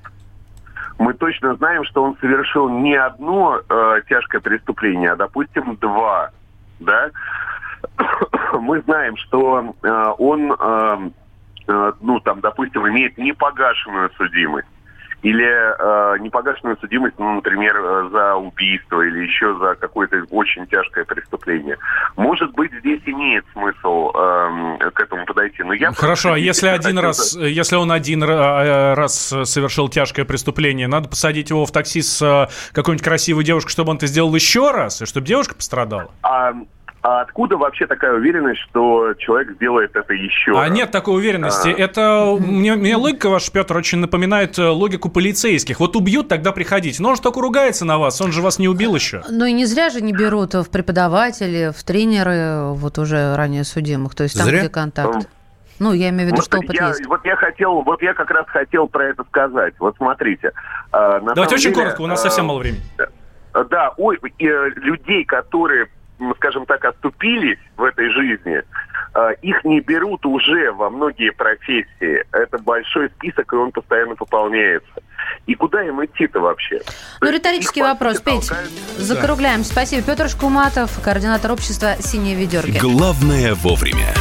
Мы 0.99 1.15
точно 1.15 1.55
знаем, 1.55 1.85
что 1.85 2.03
он 2.03 2.17
совершил 2.21 2.69
не 2.69 2.97
одно 2.97 3.61
э, 3.61 4.01
тяжкое 4.09 4.41
преступление, 4.41 5.13
а, 5.13 5.17
допустим, 5.17 5.77
два, 5.77 6.31
да? 6.81 7.11
Мы 8.61 8.81
знаем, 8.83 9.17
что 9.19 9.73
э, 9.83 10.15
он, 10.19 10.53
э, 10.53 11.11
э, 11.69 11.93
ну, 12.01 12.19
там, 12.21 12.41
допустим, 12.41 12.89
имеет 12.89 13.17
непогашенную 13.19 14.11
судимость 14.17 14.67
или 15.23 15.47
э, 15.47 16.19
непогашенную 16.19 16.77
судимость, 16.81 17.15
ну, 17.19 17.35
например, 17.35 17.77
э, 17.77 18.09
за 18.11 18.35
убийство 18.35 19.03
или 19.03 19.21
еще 19.21 19.57
за 19.59 19.77
какое-то 19.77 20.25
очень 20.31 20.67
тяжкое 20.67 21.05
преступление. 21.05 21.79
Может 22.17 22.53
быть, 22.55 22.73
здесь 22.81 23.01
имеет 23.07 23.45
смысл 23.53 24.11
эм, 24.11 24.79
к 24.79 25.01
этому 25.01 25.25
подойти. 25.25 25.63
Но 25.63 25.75
я 25.75 25.93
Хорошо, 25.93 26.33
а 26.33 26.39
если 26.39 26.67
один 26.67 26.99
раз, 26.99 27.37
если 27.37 27.77
он 27.77 27.93
один 27.93 28.25
ра- 28.25 28.65
э, 28.65 28.95
раз 28.95 29.33
совершил 29.45 29.89
тяжкое 29.89 30.25
преступление, 30.25 30.89
надо 30.89 31.09
посадить 31.09 31.51
его 31.51 31.67
в 31.67 31.71
такси 31.71 32.03
с 32.03 32.21
э, 32.21 32.53
какой-нибудь 32.73 33.05
красивой 33.05 33.45
девушкой, 33.45 33.71
чтобы 33.71 33.91
он 33.91 33.97
это 33.99 34.09
сделал 34.09 34.35
еще 34.35 34.73
раз, 34.73 35.03
и 35.03 35.07
чтобы 35.07 35.27
девушка 35.27 35.55
пострадала? 35.55 36.11
А, 36.23 36.53
а 37.03 37.21
откуда 37.23 37.57
вообще 37.57 37.87
такая 37.87 38.15
уверенность, 38.15 38.61
что 38.71 39.15
человек 39.15 39.57
сделает 39.57 39.95
это 39.97 40.13
еще 40.15 40.53
А 40.57 40.63
раз? 40.63 40.71
нет 40.71 40.91
такой 40.93 41.17
уверенности. 41.17 41.69
А. 41.69 41.73
Это 41.77 42.37
мне, 42.39 42.77
мне 42.77 42.95
логика 42.97 43.29
ваша, 43.29 43.51
Петр, 43.51 43.77
очень 43.77 43.99
напоминает 43.99 44.57
э, 44.59 44.69
логику 44.69 45.09
полицейских. 45.09 45.81
Вот 45.81 45.97
убьют, 45.97 46.29
тогда 46.29 46.53
приходите. 46.53 47.03
Но 47.03 47.11
он 47.11 47.17
же 47.17 47.23
только 47.23 47.41
ругается 47.41 47.85
на 47.85 47.99
вас, 47.99 48.21
он 48.21 48.31
же 48.31 48.41
вас 48.41 48.61
не 48.61 48.69
убил 48.69 48.95
еще. 48.95 49.23
Ну 49.29 49.45
и 49.45 49.53
не 49.53 49.67
зря 49.67 49.91
же 49.91 50.01
не 50.01 50.13
берут 50.13 50.55
в 50.55 50.71
преподаватели, 50.71 51.73
в 51.77 51.83
тренеры 51.83 52.73
вот 52.75 52.99
уже 52.99 53.35
ранее 53.35 53.65
судимых, 53.65 54.15
то 54.15 54.23
есть 54.23 54.37
там, 54.39 54.47
Зря? 54.47 54.61
где 54.61 54.69
контакт. 54.69 55.29
Ну, 55.81 55.93
я 55.93 56.11
имею 56.11 56.25
в 56.25 56.27
виду, 56.29 56.37
Вот 56.37 56.45
что 56.45 56.59
опыт 56.59 56.77
я, 56.77 56.89
есть. 56.89 57.05
Вот 57.07 57.25
я 57.25 57.35
хотел, 57.35 57.83
вот 57.83 58.01
я 58.03 58.15
как 58.15 58.31
раз 58.31 58.47
хотел 58.47 58.87
про 58.87 59.07
это 59.07 59.25
сказать. 59.25 59.75
Вот 59.81 59.97
смотрите. 59.97 60.53
э, 60.93 61.21
на 61.21 61.35
Давайте 61.35 61.57
очень 61.57 61.71
деле, 61.73 61.87
коротко, 61.87 62.03
у 62.03 62.07
нас 62.07 62.21
э, 62.21 62.23
совсем 62.23 62.47
мало 62.47 62.61
времени. 62.61 62.83
Да, 63.69 63.93
ой, 63.97 64.19
и, 64.39 64.47
э, 64.47 64.69
людей, 64.77 65.25
которые, 65.25 65.89
скажем 66.37 66.67
так, 66.67 66.85
оступились 66.85 67.59
в 67.77 67.85
этой 67.85 68.11
жизни, 68.11 68.63
э, 69.15 69.35
их 69.43 69.65
не 69.65 69.81
берут 69.81 70.25
уже 70.27 70.73
во 70.73 70.91
многие 70.91 71.31
профессии. 71.31 72.25
Это 72.33 72.59
большой 72.59 73.11
список, 73.11 73.53
и 73.53 73.57
он 73.57 73.73
постоянно 73.73 74.15
пополняется. 74.15 75.03
И 75.47 75.55
куда 75.55 75.83
им 75.83 76.05
идти-то 76.05 76.41
вообще? 76.41 76.81
Ну, 77.21 77.31
риторический 77.31 77.83
вопрос, 77.83 78.21
Петь. 78.21 78.51
Закругляем. 78.97 79.65
Спасибо. 79.65 80.03
Петр 80.03 80.29
Шкуматов, 80.29 81.03
координатор 81.03 81.53
общества 81.53 81.95
«Синие 81.99 82.37
ведерки». 82.37 82.79
Главное 82.81 83.55
вовремя. 83.55 84.15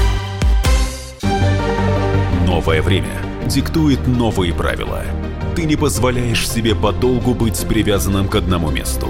Новое 2.46 2.82
время 2.82 3.22
диктует 3.46 4.08
новые 4.08 4.54
правила. 4.54 5.04
Ты 5.56 5.66
не 5.66 5.76
позволяешь 5.76 6.50
себе 6.50 6.76
подолгу 6.76 7.34
быть 7.34 7.68
привязанным 7.68 8.28
к 8.30 8.36
одному 8.36 8.72
месту. 8.72 9.10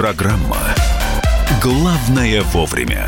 Программа 0.00 0.56
«Главное 1.62 2.40
вовремя». 2.54 3.06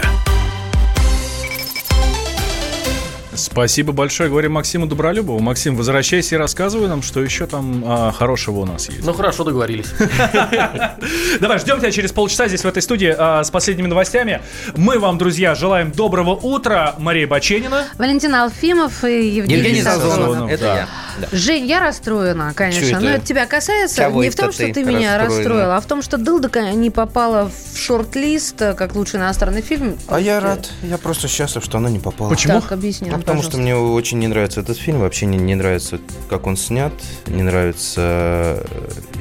Спасибо 3.35 3.95
большое, 3.95 4.29
говорим 4.29 4.53
Максиму 4.53 4.87
Добролюбову. 4.87 5.41
Максим, 5.41 5.75
возвращайся 5.75 6.35
и 6.35 6.39
рассказывай 6.39 6.89
нам, 6.89 7.01
что 7.01 7.23
еще 7.23 7.47
там 7.47 7.83
а, 7.87 8.13
хорошего 8.13 8.61
у 8.61 8.67
нас 8.67 8.91
есть. 8.91 9.07
Ну 9.07 9.15
хорошо, 9.15 9.45
договорились. 9.45 9.87
Давай, 11.41 11.59
ждем 11.59 11.79
тебя 11.79 11.91
через 11.91 12.13
полчаса 12.13 12.47
здесь 12.49 12.63
в 12.63 12.67
этой 12.67 12.83
студии 12.83 13.15
а, 13.17 13.43
с 13.43 13.51
последними 13.51 13.87
новостями. 13.87 14.43
Мы 14.77 14.99
вам, 14.99 15.17
друзья, 15.17 15.55
желаем 15.55 15.93
доброго 15.93 16.35
утра. 16.35 16.95
Мария 16.99 17.27
Баченина. 17.27 17.87
Валентина 17.97 18.45
Алфимов 18.45 19.03
и 19.05 19.29
Евгений, 19.29 19.63
Евгений 19.63 19.83
Сазонов. 19.83 20.15
Сазонов. 20.15 20.51
Это 20.51 20.63
Да. 20.63 20.75
я. 20.77 20.89
Да. 21.21 21.29
Жень, 21.33 21.67
я 21.67 21.81
расстроена, 21.81 22.53
конечно. 22.55 22.97
Это? 22.97 23.01
Но 23.01 23.11
это 23.11 23.27
тебя 23.27 23.47
касается 23.47 24.03
Кого 24.03 24.23
не 24.23 24.31
в 24.31 24.37
том, 24.37 24.53
что 24.53 24.65
ты 24.65 24.73
ты 24.73 24.85
меня 24.85 25.19
расстроила, 25.19 25.77
а 25.77 25.81
в 25.81 25.87
том, 25.87 26.03
что 26.03 26.17
Дылда 26.19 26.51
не 26.73 26.91
попала 26.91 27.51
в 27.51 27.79
шорт-лист 27.79 28.61
э, 28.63 28.75
как 28.75 28.95
лучший 28.95 29.21
иностранный 29.21 29.63
фильм. 29.63 29.97
А 30.09 30.19
я 30.21 30.41
рад. 30.41 30.71
Я 30.83 30.99
просто 30.99 31.29
счастлив, 31.29 31.65
что 31.65 31.79
она 31.79 31.91
не 31.91 31.99
попала. 31.99 32.31
Почему? 32.31 32.61
Так, 32.61 32.73
объясни 32.73 33.11
Ну, 33.11 33.19
потому 33.19 33.43
что 33.43 33.53
пожалуйста. 33.53 33.59
мне 33.59 33.77
очень 33.77 34.19
не 34.19 34.29
нравится 34.29 34.61
этот 34.61 34.77
фильм, 34.79 35.01
вообще 35.01 35.27
не, 35.27 35.39
не 35.39 35.55
нравится, 35.55 35.99
как 36.29 36.47
он 36.47 36.57
снят, 36.57 36.93
не 37.27 37.43
нравится... 37.43 38.01
э, 38.01 38.65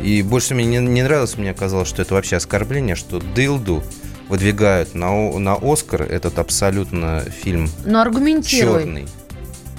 И 0.03 0.21
больше 0.21 0.47
всего 0.47 0.59
мне 0.59 0.79
не, 0.79 0.87
не 0.87 1.03
нравилось, 1.03 1.37
мне 1.37 1.53
казалось, 1.53 1.87
что 1.89 2.01
это 2.01 2.13
вообще 2.13 2.37
оскорбление, 2.37 2.95
что 2.95 3.19
Дылду 3.19 3.83
выдвигают 4.29 4.95
на, 4.95 5.31
на 5.39 5.55
Оскар 5.61 6.03
этот 6.03 6.39
абсолютно 6.39 7.21
фильм 7.21 7.69
Ну, 7.85 7.99
аргументируй. 7.99 8.81
черный. 8.83 9.07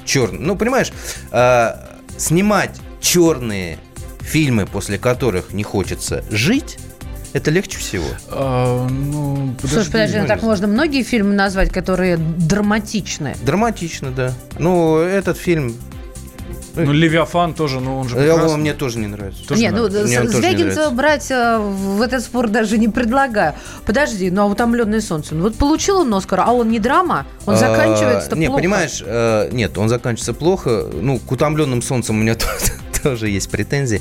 Черный. 0.04 0.38
Ну, 0.40 0.56
понимаешь, 0.56 0.92
э, 1.30 1.70
снимать 2.18 2.80
черные 3.00 3.78
фильмы, 4.20 4.66
после 4.66 4.98
которых 4.98 5.52
не 5.52 5.62
хочется 5.62 6.24
жить, 6.30 6.78
это 7.32 7.50
легче 7.50 7.78
всего. 7.78 8.06
А, 8.28 8.86
ну, 8.88 9.54
Слушай, 9.60 9.90
подожди, 9.90 10.18
ну, 10.18 10.26
так 10.26 10.42
можно 10.42 10.66
многие 10.66 11.02
фильмы 11.02 11.32
назвать, 11.34 11.70
которые 11.70 12.16
драматичны. 12.18 13.34
Драматично, 13.42 14.10
да. 14.10 14.32
Ну, 14.58 14.98
этот 14.98 15.38
фильм... 15.38 15.74
Ну, 16.74 16.90
Левиафан 16.92 17.52
тоже, 17.54 17.80
ну 17.80 17.98
он 17.98 18.08
же 18.08 18.16
э, 18.16 18.20
прекрасный. 18.20 18.54
он 18.54 18.60
мне 18.60 18.72
тоже 18.74 18.98
не 18.98 19.06
нравится. 19.06 19.46
Тоже 19.46 19.60
не, 19.60 19.66
не 19.66 19.72
ну, 19.72 19.76
нравится. 19.88 20.06
Мне 20.06 20.20
он 20.20 20.26
тоже 20.26 20.38
не 20.38 20.42
Звягинцева 20.48 20.90
нравится. 20.90 20.96
брать 20.96 21.30
э, 21.30 21.58
в 21.58 22.00
этот 22.02 22.22
спор 22.22 22.48
даже 22.48 22.78
не 22.78 22.88
предлагаю. 22.88 23.54
Подожди, 23.84 24.30
ну 24.30 24.42
а 24.42 24.46
утомленное 24.46 25.00
солнце. 25.02 25.34
Ну 25.34 25.42
вот 25.42 25.54
получил 25.56 25.98
он 26.00 26.14
Оскар, 26.14 26.40
а 26.40 26.52
он 26.52 26.70
не 26.70 26.78
драма, 26.78 27.26
он 27.46 27.54
А, 27.54 27.58
заканчивается 27.58 28.34
Не, 28.36 28.46
плохо. 28.46 28.60
понимаешь, 28.60 29.02
э, 29.04 29.50
нет, 29.52 29.76
он 29.76 29.88
заканчивается 29.88 30.32
плохо. 30.34 30.86
Ну, 30.92 31.18
к 31.18 31.30
утомленным 31.30 31.82
солнцем 31.82 32.16
у 32.16 32.20
меня 32.20 32.34
тоже, 32.36 32.72
тоже 33.02 33.28
есть 33.28 33.50
претензии. 33.50 34.00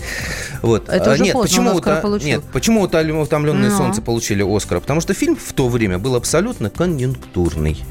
Вот. 0.61 0.87
Это 0.87 1.11
А, 1.11 1.13
уже 1.15 1.23
нет, 1.23 1.33
поздно, 1.33 1.49
почему 1.49 1.71
Оскар 1.77 1.97
ута- 1.97 2.01
получил. 2.01 2.27
Нет, 2.27 2.43
почему 2.53 2.81
утомленное 2.81 3.69
Ну. 3.69 3.77
солнце 3.77 4.01
получили 4.01 4.43
Оскара? 4.43 4.79
Потому 4.79 5.01
что 5.01 5.13
фильм 5.13 5.35
в 5.35 5.51
то 5.53 5.67
время 5.67 5.99
был 5.99 6.15
абсолютно 6.15 6.69
конъюнктурный. 6.69 7.83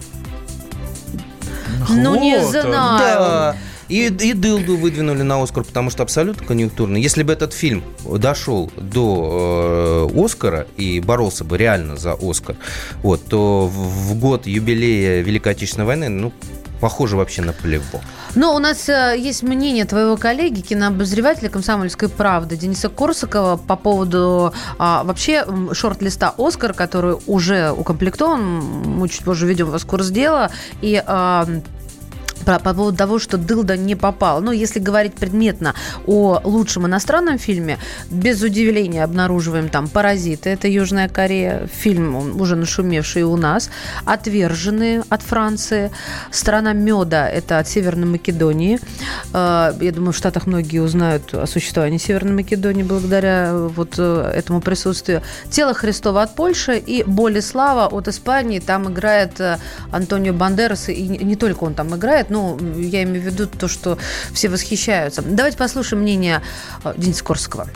Ну 1.88 2.21
не 2.21 2.37
Вот 2.38 2.45
он. 2.47 2.51
знаю. 2.62 2.73
Да. 2.73 3.57
И, 3.90 4.07
и 4.07 4.33
Дылду 4.35 4.76
выдвинули 4.76 5.22
на 5.22 5.42
Оскар, 5.42 5.64
потому 5.64 5.90
что 5.90 6.05
абсолютно 6.05 6.46
конъюнктурный. 6.46 7.03
Если 7.03 7.24
бы 7.24 7.33
этот 7.33 7.53
фильм 7.53 7.83
дошел 8.07 8.70
до 8.76 10.09
э, 10.14 10.24
Оскара 10.24 10.68
и 10.76 11.00
боролся 11.00 11.42
бы 11.42 11.59
реально 11.59 11.96
за 11.96 12.14
Оскар, 12.14 12.55
вот, 13.03 13.24
то 13.26 13.66
в, 13.66 14.12
в 14.12 14.14
год 14.14 14.46
юбилея 14.46 15.22
Великой 15.22 15.53
Отечественной 15.53 15.87
войны, 15.87 16.09
ну, 16.09 16.33
похоже 16.81 17.16
вообще 17.16 17.42
на 17.42 17.53
плевок. 17.53 18.00
Но 18.37 18.55
у 18.55 18.61
нас 18.61 18.88
э, 18.88 19.16
есть 19.18 19.42
мнение 19.42 19.85
твоего 19.85 20.16
коллеги, 20.16 20.61
кинообозревателя 20.61 21.48
«Комсомольской 21.48 22.09
правды» 22.09 22.57
Дениса 22.57 22.88
Корсакова 22.88 23.57
по 23.57 23.74
поводу 23.74 24.55
а, 24.79 25.03
вообще 25.03 25.44
шорт-листа 25.72 26.35
«Оскар», 26.38 26.74
который 26.74 27.16
уже 27.26 27.72
укомплектован. 27.72 28.40
Мы 28.40 29.09
чуть 29.09 29.24
позже 29.24 29.46
введем 29.46 29.68
вас 29.68 29.85
курс 29.85 30.11
дела. 30.11 30.50
И 30.81 31.03
а, 31.05 31.46
по, 32.51 32.59
по 32.59 32.75
поводу 32.75 32.97
того, 32.97 33.19
что 33.19 33.39
Дылда 33.39 33.77
не 33.77 33.95
попал. 33.95 34.41
Ну, 34.41 34.51
если 34.51 34.81
говорить 34.81 35.15
предметно 35.15 35.75
о 36.07 36.41
лучшем 36.43 36.87
иностранном 36.87 37.39
фильме, 37.39 37.79
без 38.11 38.43
удивления 38.43 39.05
обнаруживаем 39.05 39.69
там 39.69 39.89
«Паразиты». 39.89 40.51
Это 40.51 40.67
Южная 40.69 41.09
Корея. 41.09 41.69
Фильм 41.73 42.41
уже 42.41 42.57
нашумевший 42.57 43.23
у 43.23 43.37
нас. 43.37 43.71
«Отверженные» 44.05 45.05
от 45.09 45.23
Франции. 45.23 45.91
«Страна 46.31 46.73
меда»– 46.73 47.29
это 47.31 47.59
от 47.59 47.69
Северной 47.69 48.07
Македонии. 48.09 48.81
Э, 49.33 49.73
Я 49.81 49.93
думаю, 49.93 50.13
в 50.13 50.17
Штатах 50.17 50.47
многие 50.47 50.81
узнают 50.81 51.35
о 51.35 51.47
существовании 51.47 51.99
Северной 51.99 52.35
Македонии 52.35 52.83
благодаря 52.83 53.51
э, 53.51 53.69
вот 53.69 53.95
э, 53.99 54.33
этому 54.35 54.61
присутствию. 54.61 55.23
«Тело 55.51 55.75
Христова» 55.75 56.23
от 56.23 56.35
Польши 56.35 56.79
и 56.79 57.05
«Боль 57.05 57.39
и 57.39 57.41
слава» 57.41 57.87
от 57.87 58.09
Испании. 58.09 58.59
Там 58.59 58.91
играет 58.91 59.41
Антонио 59.93 60.33
Бандерас, 60.33 60.89
и 60.89 61.03
не 61.03 61.37
только 61.37 61.65
он 61.65 61.75
там 61.75 61.95
играет, 61.95 62.31
ну, 62.40 62.79
я 62.79 63.03
имею 63.03 63.22
в 63.22 63.26
виду 63.26 63.46
то, 63.46 63.68
что 63.68 63.98
все 64.33 64.48
восхищаются. 64.48 65.22
Давайте 65.22 65.57
послушаем 65.57 66.03
мнение 66.03 66.42
э, 66.85 66.94
Дениса 66.96 67.24
Корского. 67.24 67.68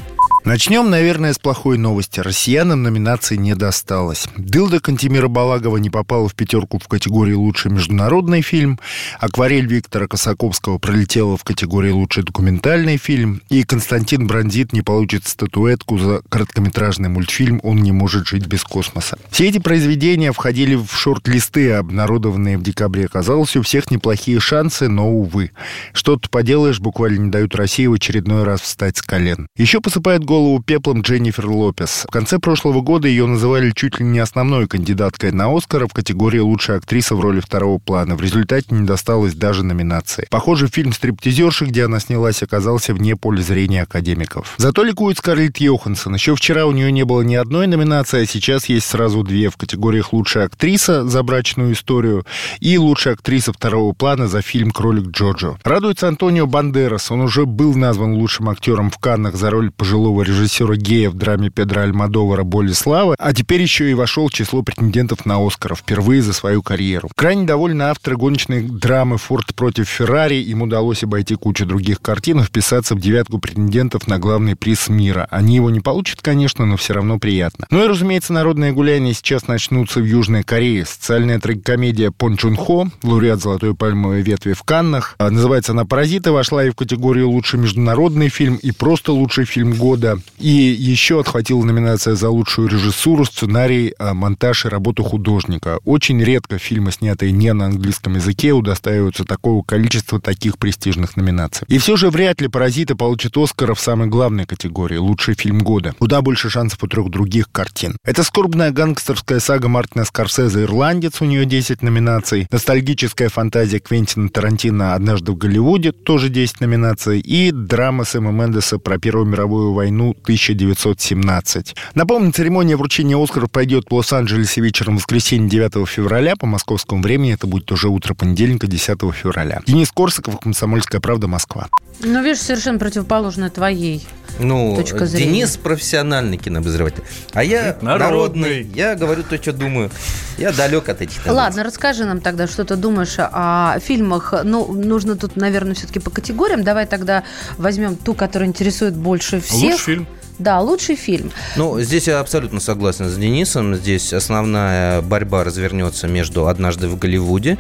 Начнем, 0.45 0.91
наверное, 0.91 1.33
с 1.33 1.39
плохой 1.39 1.79
новости. 1.79 2.21
Россиянам 2.21 2.83
номинации 2.83 3.37
не 3.37 3.55
досталось. 3.55 4.29
Дылда 4.37 4.79
Кантемира 4.79 5.29
Балагова 5.29 5.79
не 5.79 5.89
попала 5.89 6.29
в 6.29 6.35
пятерку 6.35 6.79
в 6.79 6.87
категории 6.87 7.33
«Лучший 7.33 7.71
международный 7.71 8.43
фильм», 8.43 8.79
«Акварель» 9.19 9.67
Виктора 9.67 10.07
Косаковского 10.07 10.77
пролетела 10.77 11.39
в 11.39 11.45
категории 11.45 11.91
«Лучший 11.93 12.25
документальный 12.25 12.99
фильм», 12.99 13.41
и 13.49 13.63
Константин 13.63 14.27
Брандит 14.27 14.75
не 14.75 14.83
получит 14.83 15.27
статуэтку 15.27 15.97
за 15.97 16.21
короткометражный 16.29 17.09
мультфильм 17.09 17.59
«Он 17.63 17.83
не 17.83 17.93
может 17.93 18.29
жить 18.29 18.47
без 18.47 18.65
космоса». 18.65 19.19
Все 19.31 19.49
эти 19.49 19.61
произведения 19.61 20.31
входили 20.31 20.75
в 20.75 20.91
шорт-листы, 20.93 21.73
обнародованные 21.73 22.59
в 22.59 22.63
декабре. 22.63 23.07
Оказалось, 23.07 23.57
у 23.57 23.63
всех 23.63 23.91
неплохие 23.91 24.41
шансы, 24.41 24.89
но, 24.89 25.11
увы. 25.11 25.53
Что 25.95 26.17
тут 26.17 26.29
поделаешь, 26.29 26.81
буквально 26.81 27.19
не 27.21 27.31
дают 27.31 27.55
России 27.55 27.87
в 27.87 27.95
очередной 27.95 28.43
раз 28.43 28.61
встать 28.61 28.99
с 28.99 29.03
колен. 29.03 29.47
Еще 29.57 29.81
посыпает 29.81 30.23
голову 30.23 30.34
пеплом 30.64 31.03
Дженнифер 31.03 31.49
Лопес. 31.49 32.05
В 32.09 32.12
конце 32.12 32.38
прошлого 32.38 32.81
года 32.81 33.09
ее 33.09 33.27
называли 33.27 33.70
чуть 33.70 33.99
ли 33.99 34.07
не 34.07 34.18
основной 34.18 34.66
кандидаткой 34.66 35.33
на 35.33 35.55
Оскар 35.55 35.87
в 35.87 35.92
категории 35.92 36.38
«Лучшая 36.38 36.79
актриса 36.79 37.14
в 37.14 37.20
роли 37.20 37.40
второго 37.40 37.79
плана». 37.79 38.16
В 38.16 38.20
результате 38.20 38.66
не 38.70 38.87
досталось 38.87 39.35
даже 39.35 39.62
номинации. 39.62 40.27
Похоже, 40.31 40.68
фильм 40.68 40.92
«Стриптизерши», 40.92 41.66
где 41.66 41.85
она 41.85 42.01
снялась, 42.01 42.42
оказался 42.42 42.94
вне 42.94 43.16
поля 43.16 43.42
зрения 43.42 43.83
академиков. 43.83 44.55
Зато 44.57 44.83
ликует 44.83 45.18
Скарлетт 45.18 45.59
Йоханссон. 45.59 46.14
Еще 46.14 46.35
вчера 46.35 46.66
у 46.66 46.73
нее 46.73 46.90
не 46.90 47.05
было 47.05 47.23
ни 47.23 47.35
одной 47.35 47.66
номинации, 47.66 48.23
а 48.23 48.27
сейчас 48.27 48.66
есть 48.66 48.87
сразу 48.87 49.23
две 49.23 49.51
в 49.51 49.57
категориях 49.57 50.12
«Лучшая 50.12 50.47
актриса» 50.47 51.07
за 51.07 51.23
брачную 51.23 51.73
историю 51.73 52.27
и 52.61 52.77
«Лучшая 52.79 53.14
актриса 53.14 53.53
второго 53.53 53.92
плана» 53.92 54.27
за 54.27 54.42
фильм 54.42 54.70
«Кролик 54.70 55.09
Джоджо». 55.09 55.57
Радуется 55.62 56.09
Антонио 56.09 56.47
Бандерас. 56.47 57.11
Он 57.11 57.20
уже 57.20 57.47
был 57.47 57.75
назван 57.75 58.14
лучшим 58.14 58.49
актером 58.49 58.90
в 58.90 58.99
Каннах 58.99 59.37
за 59.37 59.51
роль 59.51 59.70
пожилого 59.70 60.24
режиссера 60.25 60.75
гея 60.77 61.11
в 61.11 61.15
драме 61.15 61.51
Педро 61.51 61.83
Альмадовара 61.83 62.43
«Боль 62.43 62.71
и 62.71 62.75
слава», 62.75 63.15
а 63.19 63.33
теперь 63.33 63.63
еще 63.63 63.91
и 63.91 63.95
вошел 63.95 64.29
в 64.29 64.33
число 64.33 64.63
претендентов 64.63 65.27
на 65.27 65.45
Оскар 65.45 65.75
впервые 65.77 66.23
за 66.23 66.33
свою 66.33 66.63
карьеру. 66.63 67.11
Крайне 67.15 67.47
довольны 67.47 67.83
авторы 67.83 68.17
гоночной 68.17 68.63
драмы 68.63 69.19
«Форд 69.19 69.55
против 69.55 69.89
Феррари». 69.89 70.37
Им 70.37 70.63
удалось 70.63 71.05
обойти 71.05 71.37
кучу 71.37 71.67
других 71.67 72.01
картин 72.01 72.41
и 72.41 72.45
вписаться 72.45 72.95
в 72.95 73.01
девятку 73.01 73.39
претендентов 73.39 74.07
на 74.09 74.19
главный 74.19 74.57
приз 74.57 74.89
мира. 74.89 75.29
Они 75.31 75.57
его 75.57 75.71
не 75.71 75.81
получат, 75.81 76.21
конечно, 76.23 76.65
но 76.65 76.77
все 76.77 76.95
равно 76.95 77.19
приятно. 77.19 77.67
Ну 77.71 77.85
и, 77.85 77.89
разумеется, 77.89 78.33
народные 78.33 78.73
гуляния 78.73 79.13
сейчас 79.13 79.47
начнутся 79.47 80.01
в 80.01 80.05
Южной 80.05 80.43
Корее. 80.43 80.85
Социальная 80.87 81.39
трагикомедия 81.39 82.11
Пон 82.11 82.37
Чун 82.37 82.57
Хо, 82.57 82.89
лауреат 83.03 83.41
«Золотой 83.41 83.75
пальмовой 83.75 84.23
ветви» 84.23 84.53
в 84.55 84.63
Каннах. 84.63 85.15
А, 85.19 85.31
Называется 85.31 85.73
она 85.73 85.85
«Паразиты», 85.85 86.33
вошла 86.33 86.65
и 86.65 86.71
в 86.71 86.75
категорию 86.75 87.29
«Лучший 87.29 87.61
международный 87.61 88.29
фильм», 88.29 88.57
и 88.57 88.71
просто 88.73 89.13
«Лучший 89.13 89.45
фильм 89.45 89.75
года». 89.75 90.13
И 90.38 90.48
еще 90.48 91.20
отхватила 91.20 91.62
номинация 91.64 92.14
за 92.14 92.31
лучшую 92.31 92.68
режиссуру, 92.68 93.24
сценарий, 93.24 93.94
а, 93.98 94.14
монтаж 94.14 94.66
и 94.66 94.68
работу 94.68 95.03
художника. 95.03 95.79
Очень 95.85 96.22
редко 96.22 96.59
фильмы, 96.59 96.92
снятые 96.92 97.33
не 97.33 97.53
на 97.53 97.66
английском 97.66 98.16
языке, 98.16 98.53
удостаиваются 98.53 99.24
такого 99.24 99.62
количества 99.62 100.20
таких 100.20 100.59
престижных 100.59 101.16
номинаций. 101.16 101.66
И 101.68 101.79
все 101.79 101.96
же 101.96 102.11
вряд 102.11 102.40
ли 102.40 102.48
«Паразиты» 102.48 102.94
получат 102.94 103.37
Оскара 103.37 103.74
в 103.74 103.81
самой 103.81 104.09
главной 104.09 104.46
категории 104.46 104.96
«Лучший 104.96 105.35
фильм 105.35 105.61
года». 105.61 105.94
Куда 105.98 106.20
больше 106.22 106.50
шансов 106.50 106.83
у 106.83 106.87
трех 106.87 107.11
других 107.11 107.50
картин. 107.50 107.96
Это 108.05 108.22
скорбная 108.22 108.70
гангстерская 108.70 109.40
сага 109.40 109.68
Мартина 109.68 110.05
Скорсезе 110.05 110.62
«Ирландец», 110.62 111.20
у 111.20 111.24
нее 111.24 111.44
10 111.46 111.83
номинаций. 111.83 112.46
Ностальгическая 112.50 113.29
фантазия 113.29 113.79
Квентина 113.79 114.29
Тарантино 114.29 114.94
«Однажды 114.94 115.33
в 115.33 115.37
Голливуде», 115.37 115.92
тоже 115.92 116.29
10 116.29 116.61
номинаций. 116.61 117.20
И 117.20 117.50
драма 117.50 118.05
Сэма 118.05 118.33
Мендеса 118.33 118.79
про 118.79 118.98
Первую 118.98 119.27
мировую 119.27 119.72
войну 119.72 120.04
1917. 120.12 121.75
Напомню, 121.95 122.33
церемония 122.33 122.77
вручения 122.77 123.23
Оскаров 123.23 123.51
пройдет 123.51 123.87
в 123.90 123.95
Лос-Анджелесе 123.95 124.61
вечером 124.61 124.97
воскресенья 124.97 125.49
9 125.49 125.88
февраля. 125.88 126.37
По 126.37 126.47
московскому 126.47 127.03
времени 127.03 127.35
это 127.35 127.47
будет 127.47 127.71
уже 127.73 127.88
утро 127.88 128.14
понедельника 128.14 128.67
10 128.67 128.99
февраля. 129.14 129.62
Денис 129.67 129.90
Корсаков, 129.90 130.38
«Комсомольская 130.40 131.01
правда», 131.01 131.27
Москва. 131.27 131.69
Ну, 132.01 132.23
видишь, 132.23 132.40
совершенно 132.40 132.79
противоположно 132.79 133.51
твоей 133.51 134.07
Ну, 134.38 134.75
точка 134.77 135.07
зрения. 135.07 135.33
Денис 135.33 135.57
профессиональный 135.57 136.37
кинообозреватель. 136.37 137.05
А 137.33 137.44
я 137.44 137.77
Народный. 137.81 138.09
народный. 138.11 138.62
Я 138.75 138.94
говорю 138.94 139.23
то, 139.23 139.37
что 139.37 139.53
думаю. 139.53 139.90
Я 140.38 140.53
далек 140.53 140.88
от 140.88 141.01
этих 141.01 141.14
тенденций. 141.16 141.33
Ладно, 141.37 141.62
расскажи 141.64 142.05
нам 142.05 142.20
тогда, 142.20 142.47
что 142.47 142.64
ты 142.64 142.77
думаешь 142.77 143.14
о 143.18 143.79
фильмах. 143.81 144.35
Ну, 144.42 144.73
нужно 144.73 145.16
тут, 145.16 145.37
наверное, 145.37 145.75
все-таки 145.75 146.01
по 146.01 146.11
категориям. 146.11 146.64
Давай 146.64 146.87
тогда 146.87 147.23
возьмем 147.59 147.97
ту, 147.97 148.14
которая 148.14 148.49
интересует 148.49 148.94
больше 148.97 149.40
всех. 149.40 149.73
Лучший 149.73 149.79
фильм. 149.79 150.07
Да, 150.38 150.61
лучший 150.61 150.97
фильм. 150.97 151.31
Ну, 151.55 151.81
здесь 151.81 152.09
я 152.09 152.18
абсолютно 152.18 152.59
согласен 152.59 153.09
с 153.09 153.14
Денисом. 153.14 153.77
Здесь 153.77 154.12
основная 154.12 155.01
борьба 155.01 155.44
развернется 155.44 156.09
между 156.09 156.49
«Однажды 156.49 156.88
в 156.88 156.99
Голливуде» 156.99 157.57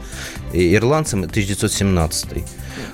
и 0.52 0.74
«Ирландцем» 0.74 1.22
и 1.22 1.26
1917. 1.26 2.44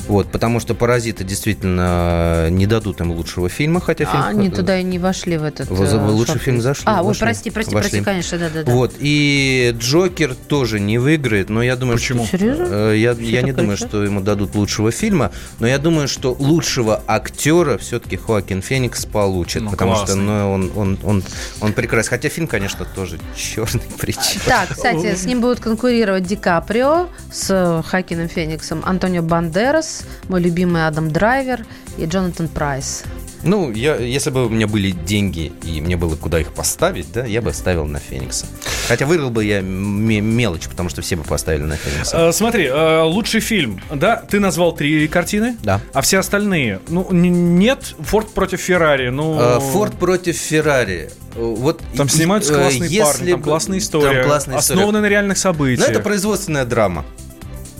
Вот, 0.09 0.31
потому 0.31 0.61
что 0.61 0.75
«Паразиты» 0.75 1.25
действительно 1.25 2.49
не 2.51 2.67
дадут 2.67 3.01
им 3.01 3.13
лучшего 3.13 3.49
фильма, 3.49 3.81
хотя 3.81 4.05
фильм... 4.05 4.23
А, 4.23 4.29
они 4.29 4.51
туда 4.51 4.79
и 4.79 4.83
не 4.83 4.99
вошли 4.99 5.37
в 5.39 5.45
этот... 5.45 5.69
В- 5.71 5.83
э, 5.83 5.99
в 5.99 6.09
лучший 6.11 6.39
фильм 6.39 6.61
зашли, 6.61 6.85
А, 6.87 7.03
ой, 7.03 7.15
прости, 7.19 7.51
прости, 7.51 7.75
вошли. 7.75 7.91
прости, 7.91 8.05
конечно, 8.05 8.39
да-да-да. 8.39 8.73
Вот, 8.73 8.95
и 8.99 9.75
Джокер 9.79 10.35
тоже 10.35 10.81
не 10.81 10.99
выиграет, 10.99 11.49
но 11.51 11.63
я 11.63 11.77
думаю, 11.77 11.99
Почему? 11.99 12.27
что... 12.27 12.39
Серьезно? 12.39 12.67
Э, 12.71 12.95
Я, 12.97 13.15
Все 13.15 13.25
я 13.31 13.43
не 13.43 13.53
думаю, 13.53 13.77
что 13.77 14.03
ему 14.03 14.21
дадут 14.21 14.55
лучшего 14.55 14.91
фильма, 14.91 15.31
но 15.59 15.67
я 15.67 15.79
думаю, 15.79 16.09
что 16.09 16.35
лучшего 16.39 17.03
актера 17.07 17.79
все-таки 17.79 18.17
Хоакин 18.17 18.63
Феникс 18.63 19.07
получит, 19.07 19.63
Ну, 19.63 19.71
потому 19.71 19.95
что 19.97 20.07
классный. 20.07 20.23
ну, 20.25 20.53
он, 20.53 20.73
он, 20.77 20.99
он, 21.03 21.23
он 21.61 21.73
прекрасен. 21.73 22.11
Хотя 22.11 22.29
фильм, 22.29 22.47
конечно, 22.47 22.85
тоже 22.85 23.19
черный 23.37 23.83
причем. 23.99 24.41
Так, 24.47 24.71
кстати, 24.71 25.15
с 25.15 25.25
ним 25.25 25.41
будут 25.41 25.61
конкурировать 25.61 26.25
Ди 26.25 26.37
Каприо 26.37 27.09
с 27.33 27.83
Хакином 27.87 28.29
Фениксом, 28.29 28.83
Антонио 28.85 29.23
Бандерас, 29.71 30.03
мой 30.29 30.41
любимый 30.41 30.85
Адам 30.89 31.13
Драйвер 31.13 31.65
и 31.97 32.05
Джонатан 32.05 32.49
Прайс. 32.49 33.05
Ну, 33.45 33.71
я, 33.71 33.95
если 33.97 34.31
бы 34.31 34.47
у 34.47 34.49
меня 34.49 34.67
были 34.67 34.91
деньги 34.91 35.53
и 35.63 35.81
мне 35.81 35.97
было 35.97 36.17
куда 36.17 36.41
их 36.41 36.53
поставить, 36.53 37.11
да, 37.13 37.25
я 37.25 37.41
бы 37.41 37.53
ставил 37.55 37.87
на 37.87 38.01
Феникса. 38.01 38.47
Хотя 38.89 39.07
вырвал 39.07 39.31
бы 39.31 39.45
я 39.45 39.61
ме- 39.63 40.21
мелочь, 40.21 40.69
потому 40.69 40.89
что 40.89 41.03
все 41.03 41.15
бы 41.17 41.23
поставили 41.23 41.63
на 41.63 41.77
Феникса. 41.77 42.17
Э, 42.29 42.33
Смотри, 42.33 42.65
э, 42.67 43.03
лучший 43.03 43.39
фильм, 43.41 43.81
да? 43.95 44.17
Ты 44.29 44.41
назвал 44.41 44.73
три 44.75 45.07
картины? 45.07 45.57
Да. 45.63 45.81
А 45.95 46.01
все 46.03 46.19
остальные? 46.19 46.81
Ну, 46.89 47.07
н- 47.09 47.57
нет, 47.59 47.95
Форд 48.01 48.29
против 48.31 48.61
Феррари, 48.61 49.09
ну... 49.11 49.39
Э, 49.41 49.61
Форд 49.61 49.95
против 49.95 50.37
Феррари. 50.37 51.11
Вот 51.37 51.81
Там 51.97 52.09
снимаются 52.09 52.53
классные 52.55 52.91
если 52.91 52.99
парни, 53.05 53.31
там 53.31 53.43
классная 53.43 53.79
история, 53.79 54.21
Там 54.23 54.29
классная 54.31 54.59
история. 54.59 54.81
основанная 54.81 55.01
на 55.03 55.07
реальных 55.09 55.39
событиях. 55.39 55.87
Ну, 55.87 55.95
это 55.95 56.03
производственная 56.03 56.65
драма. 56.65 57.05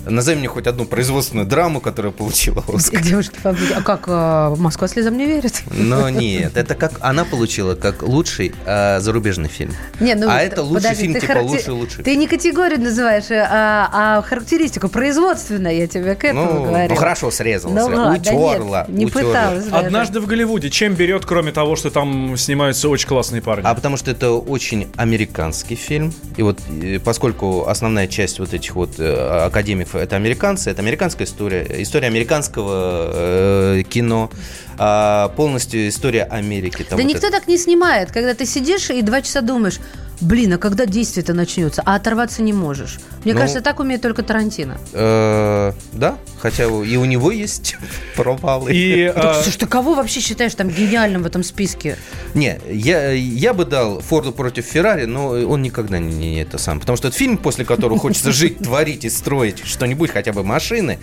Назови 0.05 0.37
мне 0.39 0.47
хоть 0.47 0.67
одну 0.67 0.85
производственную 0.85 1.47
драму, 1.47 1.79
которая 1.81 2.11
получила 2.11 2.63
Оскар. 2.67 3.01
Девушки, 3.01 3.37
фабрики. 3.37 3.73
А 3.75 3.81
как 3.81 4.05
э, 4.07 4.55
Москва 4.57 4.87
слезам 4.87 5.17
не 5.17 5.25
верит? 5.25 5.61
Но 5.71 6.09
нет, 6.09 6.57
это 6.57 6.75
как 6.75 6.93
она 7.01 7.25
получила 7.25 7.75
как 7.75 8.01
лучший 8.03 8.53
э, 8.65 8.99
зарубежный 8.99 9.49
фильм. 9.49 9.73
Не, 9.99 10.15
ну, 10.15 10.27
а 10.29 10.39
т- 10.39 10.45
это 10.45 10.63
лучший 10.63 10.83
подожди, 10.83 11.01
фильм, 11.03 11.13
типа 11.15 11.27
характер- 11.27 11.51
лучший 11.51 11.73
лучший. 11.73 12.03
Ты 12.03 12.15
не 12.15 12.27
категорию 12.27 12.79
называешь, 12.79 13.29
э, 13.29 13.45
а, 13.49 14.17
а 14.17 14.21
характеристику 14.21 14.89
производственную, 14.89 15.75
я 15.75 15.87
тебе 15.87 16.15
к 16.15 16.23
этому 16.23 16.53
ну, 16.53 16.63
говорю. 16.65 16.89
ну, 16.89 16.95
хорошо, 16.95 17.31
срезала. 17.31 17.73
Ну 17.73 17.85
срезала. 17.87 18.05
ладно, 18.07 18.19
утерла, 18.19 18.85
нет, 18.87 18.97
не 18.97 19.05
утерла. 19.05 19.29
пыталась 19.29 19.65
даже. 19.65 19.85
Однажды 19.85 20.19
в 20.19 20.25
Голливуде 20.27 20.69
чем 20.69 20.93
берет, 20.95 21.25
кроме 21.25 21.51
того, 21.51 21.75
что 21.75 21.89
там 21.91 22.35
снимаются 22.37 22.89
очень 22.89 23.07
классные 23.07 23.41
парни? 23.41 23.63
А 23.65 23.73
потому 23.75 23.97
что 23.97 24.11
это 24.11 24.31
очень 24.31 24.87
американский 24.95 25.75
фильм. 25.75 26.13
И 26.37 26.43
вот 26.43 26.59
поскольку 27.03 27.67
основная 27.67 28.07
часть 28.07 28.39
вот 28.39 28.53
этих 28.53 28.75
вот 28.75 28.95
э, 28.99 29.45
это 29.93 30.15
американцы, 30.15 30.69
это 30.69 30.81
американская 30.81 31.27
история, 31.27 31.65
история 31.81 32.07
американского 32.07 33.11
э, 33.13 33.83
кино, 33.89 34.29
а 34.77 35.29
полностью 35.29 35.87
история 35.87 36.23
Америки. 36.23 36.83
Там 36.83 36.97
Да 36.97 37.03
вот 37.03 37.13
никто 37.13 37.27
это. 37.27 37.37
так 37.37 37.47
не 37.47 37.57
снимает, 37.57 38.11
когда 38.11 38.33
ты 38.33 38.45
сидишь 38.45 38.89
и 38.89 39.01
два 39.01 39.21
часа 39.21 39.41
думаешь, 39.41 39.79
блин, 40.21 40.53
а 40.53 40.57
когда 40.57 40.85
действие-то 40.85 41.33
начнется? 41.33 41.81
А 41.85 41.95
оторваться 41.95 42.41
не 42.41 42.53
можешь. 42.53 42.99
Мне 43.23 43.33
Ну, 43.33 43.39
кажется, 43.39 43.61
так 43.61 43.79
умеет 43.79 44.01
только 44.01 44.23
Тарантино. 44.23 44.77
Э, 44.93 45.73
да, 45.93 46.17
хотя 46.39 46.63
и 46.65 46.67
у 46.95 47.05
него 47.05 47.31
есть 47.31 47.75
провалы. 48.15 48.71
И, 48.73 49.11
Так, 49.15 49.37
э, 49.37 49.43
слушай, 49.43 49.57
ты 49.57 49.65
кого 49.67 49.93
вообще 49.95 50.19
считаешь 50.21 50.55
там 50.55 50.69
гениальным 50.69 51.23
в 51.23 51.25
этом 51.25 51.43
списке? 51.43 51.97
Не, 52.33 52.59
я, 52.69 53.11
я 53.11 53.53
бы 53.53 53.65
дал 53.65 53.99
Форду 54.01 54.31
против 54.31 54.65
Феррари, 54.65 55.05
но 55.05 55.29
он 55.29 55.61
никогда 55.61 55.99
не, 55.99 56.13
не 56.13 56.41
это 56.41 56.57
сам. 56.57 56.79
Потому 56.79 56.97
что 56.97 57.07
это 57.09 57.17
фильм, 57.17 57.37
после 57.37 57.65
которого 57.65 57.99
хочется 57.99 58.31
жить, 58.41 58.59
творить 58.59 59.05
и 59.05 59.09
строить 59.09 59.65
что-нибудь, 59.65 60.11
хотя 60.11 60.31
бы 60.33 60.43
машины, 60.43 60.99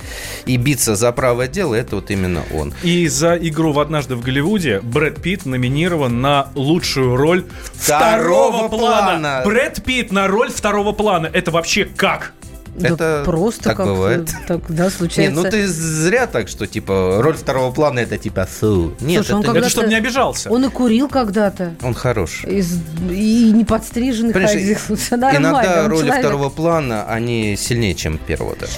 и 0.46 0.56
биться 0.56 0.96
за 0.96 1.12
правое 1.12 1.48
дело, 1.48 1.74
это 1.74 1.96
вот 1.96 2.10
именно 2.10 2.42
он. 2.54 2.72
И 2.82 3.08
за 3.08 3.36
игру 3.36 3.72
в 3.72 3.80
«Однажды 3.80 4.16
в 4.16 4.20
Голливуде» 4.22 4.80
Брэд 4.80 5.20
Питт 5.22 5.46
номинирован 5.46 6.20
на 6.20 6.48
лучшую 6.54 7.16
роль 7.16 7.44
второго, 7.74 8.68
Второго 8.68 8.68
плана. 8.68 9.07
Плана. 9.10 9.42
Брэд 9.44 9.82
Питт 9.84 10.12
на 10.12 10.26
роль 10.28 10.50
второго 10.50 10.92
плана. 10.92 11.28
Это 11.32 11.50
вообще 11.50 11.84
как? 11.84 12.32
Да 12.76 12.90
Это 12.90 13.22
просто 13.24 13.64
так 13.64 13.76
как 13.78 13.86
бывает. 13.86 14.30
Так, 14.46 14.60
да, 14.68 14.84
Не, 14.84 14.90
случается. 14.90 15.42
ну 15.42 15.50
ты 15.50 15.66
зря 15.66 16.28
так, 16.28 16.46
что 16.46 16.64
типа 16.68 17.18
роль 17.20 17.34
второго 17.36 17.72
плана 17.72 17.98
это 17.98 18.18
типа 18.18 18.46
фу. 18.46 18.94
Нет, 19.00 19.26
Слушай, 19.26 19.32
он 19.32 19.40
это, 19.40 19.46
когда-то- 19.48 19.58
Это 19.58 19.68
чтобы 19.70 19.88
не 19.88 19.96
обижался. 19.96 20.48
Он 20.48 20.64
и 20.64 20.68
курил 20.68 21.08
когда-то. 21.08 21.74
он 21.82 21.92
хорош. 21.94 22.44
Из- 22.44 22.78
И 23.10 23.50
не 23.52 23.64
подстриженный 23.64 24.32
Понимаешь, 24.32 24.78
ходил. 24.78 24.78
Иногда 25.36 25.82
он 25.84 25.90
роли 25.90 26.02
человек. 26.04 26.20
второго 26.20 26.50
плана, 26.50 27.04
они 27.08 27.56
сильнее, 27.56 27.94
чем 27.96 28.16
первого 28.16 28.54
даже. 28.54 28.74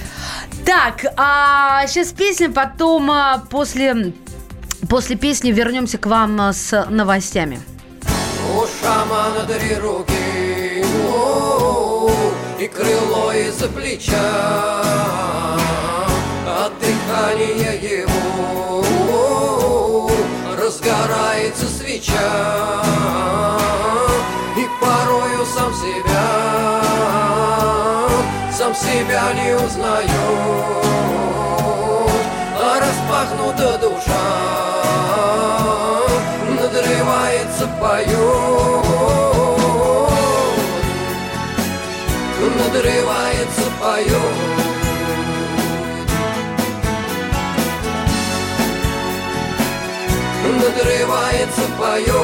Так, 0.65 1.05
а 1.19 1.87
сейчас 1.87 2.13
песня, 2.13 2.49
потом 2.51 3.11
а, 3.11 3.45
после, 3.51 4.15
после 4.89 5.17
песни 5.17 5.53
вернемся 5.53 5.99
к 5.99 6.07
вам 6.07 6.41
а, 6.41 6.53
с 6.55 6.87
новостями. 6.89 7.61
У 8.57 8.67
шамана 8.67 9.45
три 9.47 9.75
руки 9.77 10.85
и 12.59 12.67
крыло 12.69 13.33
из-за 13.33 13.69
плеча, 13.69 14.83
от 16.47 16.73
дыхания 16.79 17.73
его 17.81 18.83
разгорается 20.61 21.67
свеча, 21.67 22.83
и 24.59 24.69
порою 24.81 25.47
сам 25.47 25.73
себя, 25.73 26.29
сам 28.53 28.75
себя 28.75 29.33
не 29.33 29.55
узнаю, 29.55 30.27
а 32.59 32.81
распахнута 32.81 33.79
душа 33.79 34.29
надрывается, 36.61 37.67
поет, 37.81 38.40
Надрывается, 50.81 51.61
поет. 51.79 52.17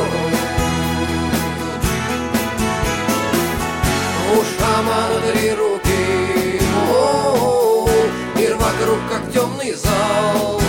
У 4.33 4.37
шамана 4.45 5.21
три 5.33 5.51
руки, 5.53 6.61
о, 6.91 7.87
мир 8.35 8.57
вокруг 8.57 8.99
как 9.11 9.31
темный 9.33 9.75
зал, 9.75 10.61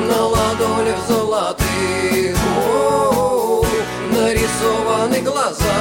на 0.00 0.20
ладонях 0.26 0.98
золотых 1.06 2.36
о, 2.66 3.64
нарисованы 4.10 5.20
глаза, 5.20 5.80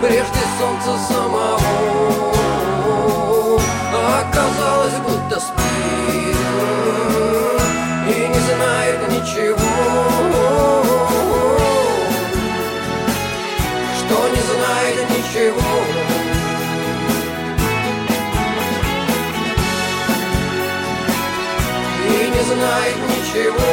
прежде 0.00 0.42
солнца 0.58 0.92
самого, 1.12 2.39
оказалось, 4.30 4.94
будто 5.06 5.40
спит 5.40 6.36
и 8.08 8.28
не 8.28 8.40
знает 8.40 9.08
ничего, 9.08 9.56
что 13.98 14.28
не 14.28 14.42
знает 14.50 15.10
ничего. 15.10 15.70
И 22.08 22.28
не 22.28 22.42
знает 22.42 22.96
ничего. 23.08 23.69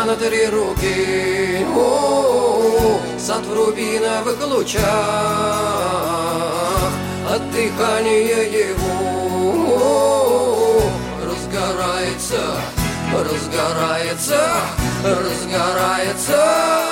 Шамана 0.00 0.16
три 0.16 0.46
руки, 0.46 1.66
у 1.74 3.18
сад 3.18 3.44
в 3.44 3.52
рубиновых 3.54 4.46
лучах, 4.46 4.82
от 7.28 7.50
дыхания 7.50 8.42
его. 8.68 8.90
Разгорается, 11.24 12.42
разгорается, 13.12 14.40
разгорается. 15.04 16.40
Разгорается 16.40 16.89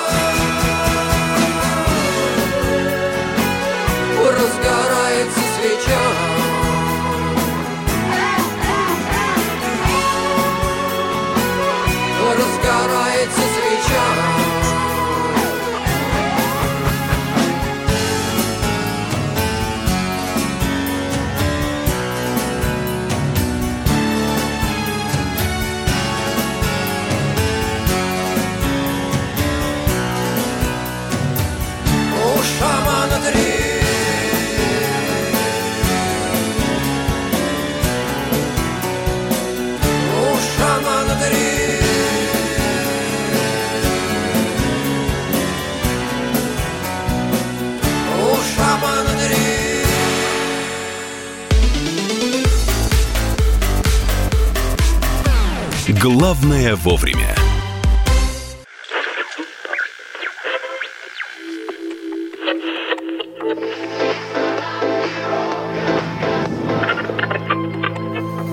Главное 56.01 56.77
вовремя. 56.77 57.35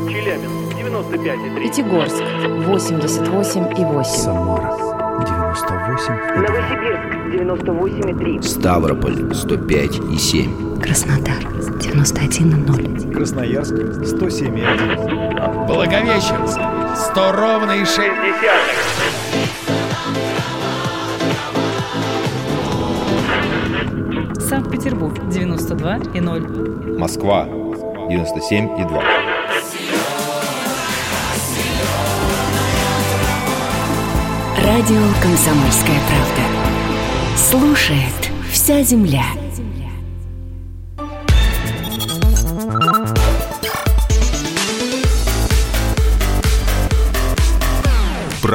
Челябинск, 0.08 0.74
95,3. 0.74 1.62
Пятигорск, 1.62 2.22
88,8. 2.66 4.04
Самара 4.04 4.76
98. 5.20 6.14
Новосибирск, 6.42 7.10
98,3. 7.32 8.42
Ставрополь 8.42 9.32
105 9.32 10.00
и 10.12 10.18
7. 10.18 10.80
Краснодар 10.80 11.44
91,0. 11.78 13.12
Красноярск 13.12 13.74
107,1. 13.74 15.66
Благовещенск, 15.68 16.58
100 16.96 17.32
ровно 17.32 17.72
и 17.72 17.84
6 17.84 17.96
десятых. 17.98 18.76
Санкт-Петербург, 24.48 25.18
92,0. 25.28 26.98
Москва 26.98 27.44
97 28.08 28.80
и 28.80 28.84
2. 28.84 29.02
Радио 34.64 35.02
«Комсомольская 35.22 36.00
правда». 36.08 36.42
Слушает 37.36 38.30
вся 38.50 38.82
земля. 38.82 39.24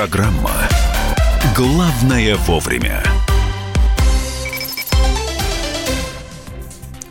Программа 0.02 0.50
«Главное 1.56 2.36
вовремя». 2.48 3.04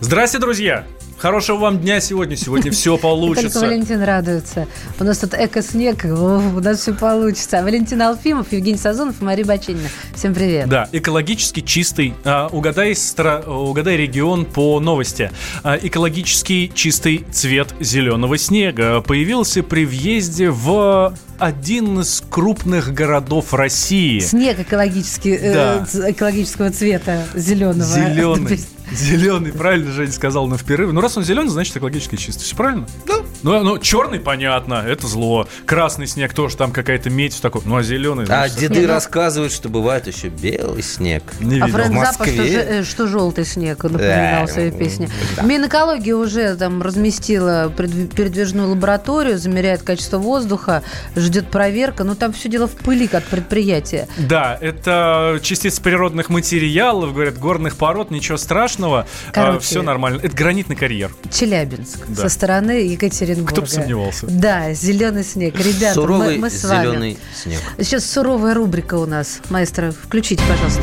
Здрасте, 0.00 0.40
друзья! 0.40 0.84
Хорошего 1.16 1.58
вам 1.58 1.78
дня 1.78 2.00
сегодня. 2.00 2.34
Сегодня 2.34 2.72
все 2.72 2.90
Только 2.96 3.02
получится. 3.02 3.60
Валентин 3.60 4.02
радуется. 4.02 4.66
У 4.98 5.04
нас 5.04 5.18
тут 5.18 5.34
эко-снег, 5.34 6.04
у 6.04 6.60
нас 6.60 6.80
все 6.80 6.92
получится. 6.92 7.62
Валентин 7.62 8.02
Алфимов, 8.02 8.52
Евгений 8.52 8.76
Сазонов 8.76 9.20
и 9.20 9.24
Мария 9.24 9.44
Бачинина. 9.44 9.88
Всем 10.16 10.34
привет. 10.34 10.68
Да, 10.68 10.88
экологически 10.90 11.60
чистый. 11.60 12.14
А, 12.24 12.48
угадай, 12.48 12.92
стра- 12.92 13.48
угадай 13.48 13.98
регион 13.98 14.46
по 14.46 14.80
новости. 14.80 15.30
А, 15.62 15.78
экологически 15.80 16.72
чистый 16.74 17.24
цвет 17.30 17.72
зеленого 17.78 18.36
снега 18.36 19.00
появился 19.00 19.62
при 19.62 19.84
въезде 19.84 20.50
в 20.50 21.14
один 21.40 22.00
из 22.00 22.22
крупных 22.28 22.92
городов 22.92 23.52
России. 23.54 24.20
Снег 24.20 24.60
экологический, 24.60 25.32
э, 25.32 25.52
Да. 25.54 25.86
ц- 25.86 26.10
экологического 26.12 26.70
цвета 26.70 27.24
зеленого. 27.34 27.82
Зеленый. 27.84 28.60
Зеленый, 28.92 29.52
правильно 29.52 29.90
Женя 29.92 30.12
сказал, 30.12 30.46
но 30.48 30.56
в 30.56 30.64
перерыве. 30.64 30.92
Ну, 30.92 31.00
раз 31.00 31.16
он 31.16 31.24
зеленый, 31.24 31.48
значит 31.50 31.76
экологически 31.76 32.16
чистый. 32.16 32.42
Все 32.44 32.56
правильно? 32.56 32.86
Да. 33.06 33.14
Ну, 33.42 33.62
ну, 33.62 33.78
черный, 33.78 34.20
понятно, 34.20 34.84
это 34.86 35.06
зло. 35.06 35.48
Красный 35.66 36.06
снег 36.06 36.34
тоже 36.34 36.56
там 36.56 36.72
какая-то 36.72 37.10
медь 37.10 37.40
такой. 37.40 37.62
Ну, 37.64 37.76
а 37.76 37.82
зеленый, 37.82 38.24
А 38.24 38.26
значит, 38.26 38.58
деды 38.58 38.80
Не, 38.80 38.86
ну- 38.86 38.92
рассказывают, 38.94 39.52
что 39.52 39.68
бывает 39.68 40.06
еще 40.06 40.28
белый 40.28 40.82
снег. 40.82 41.22
не 41.40 41.60
А 41.60 41.66
видел. 41.66 41.78
Фрэнк 41.78 41.96
В 41.96 42.04
Заппа, 42.04 42.26
что, 42.26 42.42
э, 42.42 42.84
что 42.84 43.06
желтый 43.06 43.44
снег, 43.44 43.82
напоминал 43.84 44.40
Да, 44.42 44.46
в 44.46 44.50
своей 44.50 44.70
песне. 44.70 45.08
да. 45.36 45.42
Минэкология 45.42 46.14
уже 46.14 46.54
там 46.56 46.82
разместила 46.82 47.72
передвижную 47.76 48.68
лабораторию, 48.70 49.38
замеряет 49.38 49.82
качество 49.82 50.18
воздуха, 50.18 50.82
ждет 51.16 51.48
проверка. 51.50 52.04
Ну, 52.04 52.14
там 52.14 52.32
все 52.32 52.48
дело 52.48 52.66
в 52.68 52.72
пыли 52.72 53.08
от 53.12 53.24
предприятия. 53.24 54.06
Да, 54.18 54.58
это 54.60 55.38
частицы 55.42 55.80
природных 55.80 56.28
материалов, 56.28 57.14
говорят, 57.14 57.38
горных 57.38 57.76
пород, 57.76 58.10
ничего 58.10 58.36
страшного. 58.36 59.06
Короче. 59.32 59.60
все 59.60 59.82
нормально. 59.82 60.20
Это 60.22 60.36
гранитный 60.36 60.76
карьер. 60.76 61.10
Челябинск 61.32 62.00
Да. 62.08 62.22
со 62.22 62.28
стороны 62.28 62.70
Екатеринбурга. 62.86 63.29
Кто 63.36 63.62
бы 63.62 63.66
сомневался. 63.66 64.26
Да, 64.28 64.72
зеленый 64.72 65.24
снег. 65.24 65.56
Ребята, 65.58 65.94
Суровый 65.94 66.36
мы, 66.36 66.42
мы 66.42 66.50
с 66.50 66.64
вами. 66.64 66.86
зеленый 66.86 67.18
снег. 67.34 67.60
Сейчас 67.78 68.04
суровая 68.06 68.54
рубрика 68.54 68.94
у 68.94 69.06
нас. 69.06 69.40
Маэстро, 69.50 69.92
включите, 69.92 70.42
пожалуйста. 70.48 70.82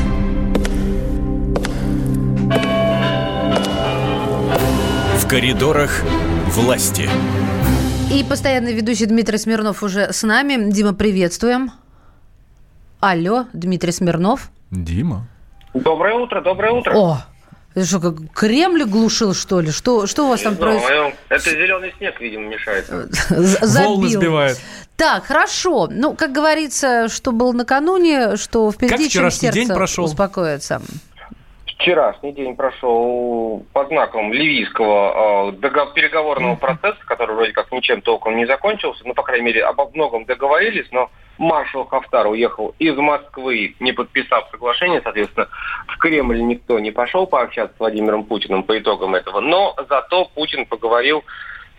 В 5.18 5.28
коридорах 5.28 6.04
власти. 6.52 7.10
И 8.12 8.24
постоянный 8.24 8.74
ведущий 8.74 9.06
Дмитрий 9.06 9.38
Смирнов 9.38 9.84
уже 9.84 10.14
с 10.14 10.24
нами. 10.24 10.72
Дима, 10.72 10.94
приветствуем. 10.94 11.72
Алло, 13.00 13.46
Дмитрий 13.54 13.92
Смирнов. 13.92 14.50
Дима. 14.72 15.28
Доброе 15.74 16.16
утро, 16.16 16.42
доброе 16.42 16.72
утро. 16.72 16.94
О, 16.96 17.22
это 17.78 17.86
что, 17.86 18.00
как 18.00 18.16
Кремль 18.34 18.84
глушил, 18.86 19.34
что 19.36 19.60
ли? 19.60 19.72
Что, 19.72 20.08
что 20.08 20.26
у 20.26 20.30
вас 20.30 20.42
там 20.42 20.54
Ну, 20.54 20.60
происходит? 20.60 21.14
это 21.30 21.50
зеленый 21.52 21.94
снег, 21.98 22.20
видимо, 22.20 22.48
мешает. 22.48 22.90
Волны 23.30 24.08
сбивает. 24.08 24.60
Так, 24.96 25.26
хорошо. 25.26 25.88
Ну, 25.92 26.16
как 26.16 26.32
говорится, 26.32 27.08
что 27.08 27.32
было 27.32 27.52
накануне, 27.52 28.36
что 28.36 28.72
впереди, 28.72 28.94
Как 28.94 29.02
чем 29.04 29.10
вчерашний 29.10 29.40
сердце 29.40 29.60
день 29.60 29.68
прошел? 29.68 30.06
успокоится. 30.06 30.82
Вчерашний 31.68 32.32
день 32.32 32.56
прошел 32.56 33.64
под 33.74 33.90
знаком 33.90 34.34
ливийского 34.34 35.52
э, 35.52 35.92
переговорного 35.94 36.56
процесса, 36.56 36.98
который 37.06 37.36
вроде 37.36 37.52
как 37.52 37.72
ничем 37.72 38.02
толком 38.02 38.36
не 38.38 38.48
закончился. 38.48 39.04
Ну, 39.06 39.14
по 39.14 39.22
крайней 39.22 39.46
мере, 39.46 39.64
обо 39.64 39.88
многом 39.94 40.26
договорились, 40.26 40.88
но 40.92 41.12
маршал 41.38 41.86
Хафтар 41.86 42.28
уехал 42.28 42.74
из 42.80 42.96
Москвы, 42.96 43.76
не 43.80 43.92
подписав 43.92 44.50
соглашение, 44.52 45.02
соответственно, 45.02 45.48
в 45.88 45.98
Кремль 45.98 46.42
никто 46.42 46.80
не 46.80 46.92
пошел 46.92 47.28
пообщаться 47.28 47.76
с 47.76 47.80
Владимиром 47.80 48.24
Путиным 48.24 48.64
по 48.64 48.78
итогам 48.78 49.16
этого. 49.16 49.40
Но 49.40 49.76
зато 49.90 50.26
Путин 50.34 50.66
поговорил 50.66 51.24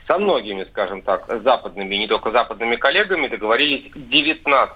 со 0.08 0.18
многими, 0.18 0.64
скажем 0.64 1.02
так, 1.02 1.26
западными, 1.42 1.94
не 1.94 2.08
только 2.08 2.30
западными 2.30 2.76
коллегами, 2.76 3.28
договорились 3.28 3.92
19 3.94 4.74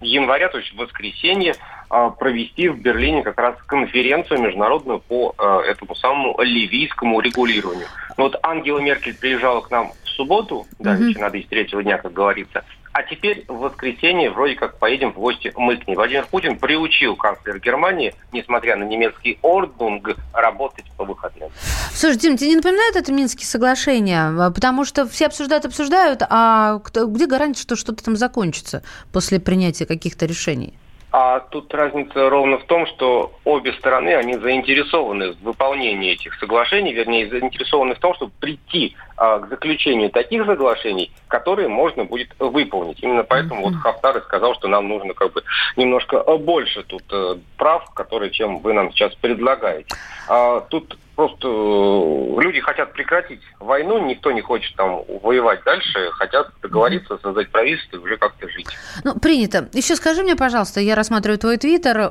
января, 0.00 0.48
то 0.48 0.58
есть 0.58 0.72
в 0.72 0.76
воскресенье, 0.76 1.54
а, 1.88 2.10
провести 2.10 2.68
в 2.68 2.80
Берлине 2.82 3.22
как 3.22 3.38
раз 3.38 3.56
конференцию 3.66 4.40
международную 4.40 4.98
по 4.98 5.32
а, 5.38 5.60
этому 5.62 5.94
самому 5.94 6.40
ливийскому 6.42 7.20
регулированию. 7.20 7.86
Ну 8.16 8.24
вот 8.24 8.36
Ангела 8.42 8.80
Меркель 8.80 9.16
приезжала 9.16 9.60
к 9.60 9.70
нам 9.70 9.92
в 10.02 10.08
субботу, 10.08 10.66
да, 10.80 10.94
еще 10.94 11.20
надо 11.20 11.38
из 11.38 11.46
третьего 11.46 11.82
дня, 11.82 11.98
как 11.98 12.12
говорится, 12.12 12.64
А 12.94 13.02
теперь 13.02 13.44
в 13.48 13.54
воскресенье 13.58 14.30
вроде 14.30 14.54
как 14.54 14.78
поедем 14.78 15.12
в 15.12 15.16
гости 15.16 15.52
мы 15.56 15.76
к 15.76 15.88
ней. 15.88 15.96
Владимир 15.96 16.26
Путин 16.30 16.56
приучил 16.56 17.16
канцлера 17.16 17.58
Германии, 17.58 18.14
несмотря 18.32 18.76
на 18.76 18.84
немецкий 18.84 19.36
ордунг, 19.42 20.16
работать 20.32 20.84
по 20.96 21.04
выходным. 21.04 21.50
Слушай, 21.92 22.18
Дим, 22.18 22.36
тебе 22.36 22.50
не 22.50 22.56
напоминает 22.56 22.94
это 22.94 23.12
Минские 23.12 23.46
соглашения? 23.46 24.32
А, 24.38 24.50
Потому 24.52 24.84
что 24.84 25.08
все 25.08 25.26
обсуждают, 25.26 25.64
обсуждают, 25.64 26.22
а 26.30 26.78
кто- 26.84 27.08
где 27.08 27.26
гарантия, 27.26 27.62
что 27.62 27.74
что-то 27.74 28.04
там 28.04 28.16
закончится 28.16 28.84
после 29.12 29.40
принятия 29.40 29.86
каких-то 29.86 30.26
решений? 30.26 30.74
А 31.16 31.38
тут 31.38 31.72
разница 31.72 32.28
ровно 32.28 32.58
в 32.58 32.64
том, 32.64 32.88
что 32.88 33.30
обе 33.44 33.72
стороны, 33.74 34.16
они 34.16 34.34
заинтересованы 34.34 35.34
в 35.34 35.42
выполнении 35.42 36.10
этих 36.10 36.34
соглашений, 36.40 36.92
вернее, 36.92 37.28
заинтересованы 37.28 37.94
в 37.94 38.00
том, 38.00 38.16
чтобы 38.16 38.32
прийти 38.40 38.96
а, 39.16 39.38
к 39.38 39.48
заключению 39.48 40.10
таких 40.10 40.44
соглашений, 40.44 41.12
которые 41.28 41.68
можно 41.68 42.04
будет 42.04 42.34
выполнить. 42.40 43.00
Именно 43.00 43.22
поэтому 43.22 43.62
вот 43.62 43.76
Хафтар 43.76 44.18
и 44.18 44.22
сказал, 44.22 44.56
что 44.56 44.66
нам 44.66 44.88
нужно 44.88 45.14
как 45.14 45.32
бы 45.32 45.44
немножко 45.76 46.16
э, 46.16 46.36
больше 46.36 46.82
тут 46.82 47.04
э, 47.12 47.36
прав, 47.58 47.88
которые, 47.94 48.32
чем 48.32 48.58
вы 48.58 48.72
нам 48.72 48.90
сейчас 48.90 49.14
предлагаете. 49.14 49.94
А, 50.28 50.60
тут 50.60 50.96
просто 51.16 51.46
э, 51.46 52.40
люди 52.42 52.60
хотят 52.60 52.92
прекратить 52.92 53.40
войну, 53.60 54.04
никто 54.04 54.32
не 54.32 54.40
хочет 54.40 54.74
там 54.76 55.02
воевать 55.22 55.62
дальше, 55.64 56.10
хотят 56.12 56.48
договориться, 56.62 57.18
создать 57.22 57.50
правительство 57.50 57.96
и 57.96 58.00
уже 58.00 58.16
как-то 58.16 58.48
жить. 58.48 58.66
Ну, 59.04 59.14
принято. 59.18 59.68
Еще 59.72 59.96
скажи 59.96 60.22
мне, 60.22 60.34
пожалуйста, 60.36 60.80
я 60.80 60.94
рассматриваю 60.94 61.38
твой 61.38 61.56
твиттер, 61.56 61.98
э, 61.98 62.08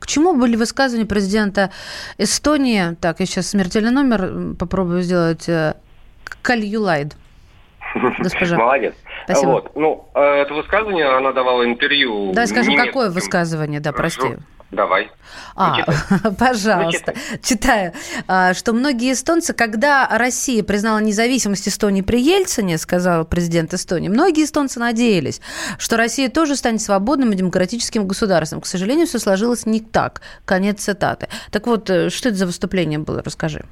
к 0.00 0.06
чему 0.06 0.34
были 0.34 0.56
высказывания 0.56 1.06
президента 1.06 1.70
Эстонии? 2.18 2.94
Так, 3.00 3.20
я 3.20 3.26
сейчас 3.26 3.48
смертельный 3.48 3.90
номер 3.90 4.56
попробую 4.58 5.02
сделать. 5.02 5.48
э, 5.48 5.74
Кальюлайд. 6.42 7.16
Госпожа. 8.18 8.56
Молодец. 8.56 8.94
Спасибо. 9.24 9.50
Вот. 9.50 9.76
Ну, 9.76 10.08
э, 10.14 10.20
это 10.20 10.54
высказывание, 10.54 11.06
она 11.06 11.32
давала 11.32 11.64
интервью. 11.64 12.32
Давай 12.32 12.48
скажем, 12.48 12.76
какое 12.76 13.10
высказывание, 13.10 13.80
да, 13.80 13.92
прости. 13.92 14.36
Давай. 14.74 15.10
А, 15.54 15.78
пожалуйста. 16.38 17.14
Читаю, 17.42 17.92
А, 18.26 18.54
что 18.54 18.72
многие 18.72 19.12
эстонцы, 19.12 19.54
когда 19.54 20.08
Россия 20.10 20.62
признала 20.62 20.98
независимость 20.98 21.68
Эстонии 21.68 22.02
при 22.02 22.20
Ельцине, 22.20 22.76
сказал 22.78 23.24
президент 23.24 23.72
Эстонии, 23.72 24.08
многие 24.08 24.44
эстонцы 24.44 24.80
надеялись, 24.80 25.40
что 25.78 25.96
Россия 25.96 26.28
тоже 26.28 26.56
станет 26.56 26.80
свободным 26.80 27.32
и 27.32 27.36
демократическим 27.36 28.06
государством. 28.06 28.60
К 28.60 28.66
сожалению, 28.66 29.06
все 29.06 29.18
сложилось 29.18 29.66
не 29.66 29.80
так. 29.80 30.22
Конец 30.44 30.80
цитаты. 30.82 31.28
Так 31.50 31.66
вот, 31.66 31.88
э, 31.90 32.10
что 32.10 32.28
это 32.28 32.38
за 32.38 32.46
выступление 32.46 32.98
было? 32.98 33.22
Расскажи. 33.22 33.64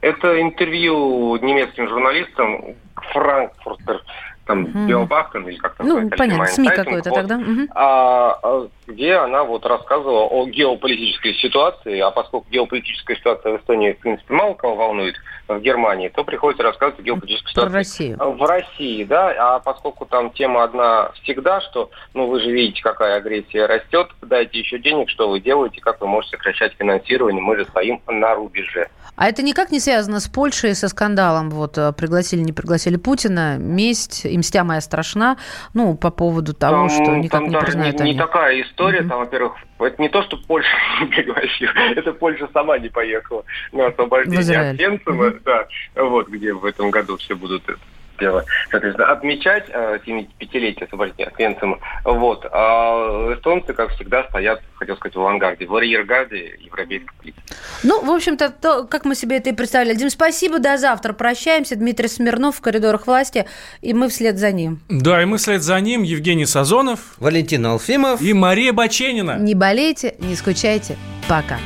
Это 0.00 0.40
интервью 0.40 1.36
немецким 1.36 1.88
журналистам 1.88 2.76
Франкфуртер, 3.12 4.02
там, 4.48 4.62
Мгм. 4.62 4.86
Биобахтен, 4.86 5.46
или 5.46 5.56
как 5.58 5.74
там 5.76 5.86
Ну, 5.86 5.94
называется, 6.00 6.16
понятно, 6.18 6.46
СМИ 6.46 6.68
какой-то 6.70 7.10
вот. 7.10 7.16
тогда. 7.16 7.40
А, 7.74 8.38
а, 8.42 8.68
где 8.86 9.14
она 9.16 9.44
вот 9.44 9.64
рассказывала 9.66 10.24
о 10.24 10.46
геополитической 10.46 11.34
ситуации, 11.34 12.00
а 12.00 12.10
поскольку 12.10 12.46
геополитическая 12.50 13.16
ситуация 13.16 13.52
в 13.52 13.60
Эстонии, 13.60 13.92
в 13.92 13.98
принципе, 13.98 14.32
мало 14.34 14.54
кого 14.54 14.74
волнует 14.74 15.16
в 15.48 15.60
Германии, 15.60 16.08
то 16.08 16.24
приходится 16.24 16.62
рассказывать 16.62 17.00
о 17.00 17.02
геополитической 17.02 17.52
Про 17.54 17.68
ситуации 17.68 17.76
Россию. 17.76 18.16
в 18.18 18.42
России, 18.42 19.04
да, 19.04 19.34
а 19.38 19.58
поскольку 19.60 20.06
там 20.06 20.30
тема 20.30 20.64
одна 20.64 21.10
всегда, 21.22 21.60
что, 21.60 21.90
ну, 22.14 22.26
вы 22.26 22.40
же 22.40 22.50
видите, 22.50 22.82
какая 22.82 23.16
агрессия 23.16 23.66
растет, 23.66 24.08
дайте 24.22 24.58
еще 24.58 24.78
денег, 24.78 25.10
что 25.10 25.28
вы 25.28 25.40
делаете, 25.40 25.80
как 25.82 26.00
вы 26.00 26.06
можете 26.06 26.36
сокращать 26.38 26.72
финансирование, 26.78 27.42
мы 27.42 27.56
же 27.56 27.66
стоим 27.66 28.00
на 28.06 28.34
рубеже. 28.34 28.88
А 29.18 29.26
это 29.28 29.42
никак 29.42 29.72
не 29.72 29.80
связано 29.80 30.20
с 30.20 30.28
Польшей, 30.28 30.76
со 30.76 30.86
скандалом? 30.86 31.50
Вот 31.50 31.76
э, 31.76 31.92
пригласили, 31.92 32.40
не 32.40 32.52
пригласили 32.52 32.96
Путина, 32.96 33.56
месть, 33.58 34.24
и 34.24 34.38
мстя 34.38 34.62
моя 34.62 34.80
страшна, 34.80 35.36
ну, 35.74 35.96
по 35.96 36.12
поводу 36.12 36.54
того, 36.54 36.86
Там- 36.86 36.88
что 36.88 37.16
никак 37.16 37.40
там 37.40 37.48
не 37.48 37.58
признают 37.58 37.98
не, 37.98 38.04
не 38.04 38.10
они. 38.10 38.18
такая 38.18 38.62
история, 38.62 39.02
там, 39.02 39.18
во-первых, 39.18 39.54
это 39.80 40.00
не 40.00 40.08
то, 40.08 40.22
что 40.22 40.36
Польша 40.46 40.68
не 41.00 41.06
пригласила, 41.06 41.72
это 41.96 42.12
Польша 42.12 42.48
сама 42.52 42.78
не 42.78 42.90
поехала 42.90 43.42
на 43.72 43.88
освобождение 43.88 44.70
от 44.70 44.78
Венцева, 44.78 45.34
да, 45.44 45.66
вот 45.96 46.28
где 46.28 46.52
в 46.52 46.64
этом 46.64 46.90
году 46.90 47.16
все 47.16 47.34
будут 47.34 47.68
это 47.68 47.78
дело, 48.18 48.44
соответственно, 48.70 49.10
отмечать 49.10 49.64
э, 49.68 49.98
75-летие 50.06 50.84
освобождения 50.84 51.28
от 51.28 51.38
Венцема. 51.38 51.78
Вот. 52.04 52.46
А 52.50 53.34
эстонцы, 53.34 53.72
как 53.72 53.90
всегда, 53.92 54.24
стоят, 54.24 54.60
хотел 54.74 54.96
сказать, 54.96 55.14
в 55.14 55.20
авангарде, 55.20 55.66
в 55.66 55.74
арьергарде 55.74 56.58
европейской 56.60 57.14
политики. 57.18 57.42
Ну, 57.82 58.04
в 58.04 58.10
общем-то, 58.10 58.50
то, 58.50 58.84
как 58.84 59.04
мы 59.04 59.14
себе 59.14 59.38
это 59.38 59.50
и 59.50 59.52
представляли. 59.52 59.96
Дим, 59.96 60.10
спасибо, 60.10 60.58
до 60.58 60.76
завтра. 60.76 61.12
Прощаемся. 61.12 61.76
Дмитрий 61.76 62.08
Смирнов 62.08 62.56
в 62.56 62.60
коридорах 62.60 63.06
власти, 63.06 63.46
и 63.80 63.94
мы 63.94 64.08
вслед 64.08 64.38
за 64.38 64.52
ним. 64.52 64.80
Да, 64.88 65.22
и 65.22 65.24
мы 65.24 65.38
вслед 65.38 65.62
за 65.62 65.80
ним 65.80 66.02
Евгений 66.02 66.46
Сазонов, 66.46 67.00
Валентин 67.18 67.66
Алфимов 67.66 68.20
и 68.20 68.32
Мария 68.32 68.72
Баченина. 68.72 69.38
Не 69.38 69.54
болейте, 69.54 70.14
не 70.18 70.34
скучайте. 70.34 70.96
Пока. 71.28 71.58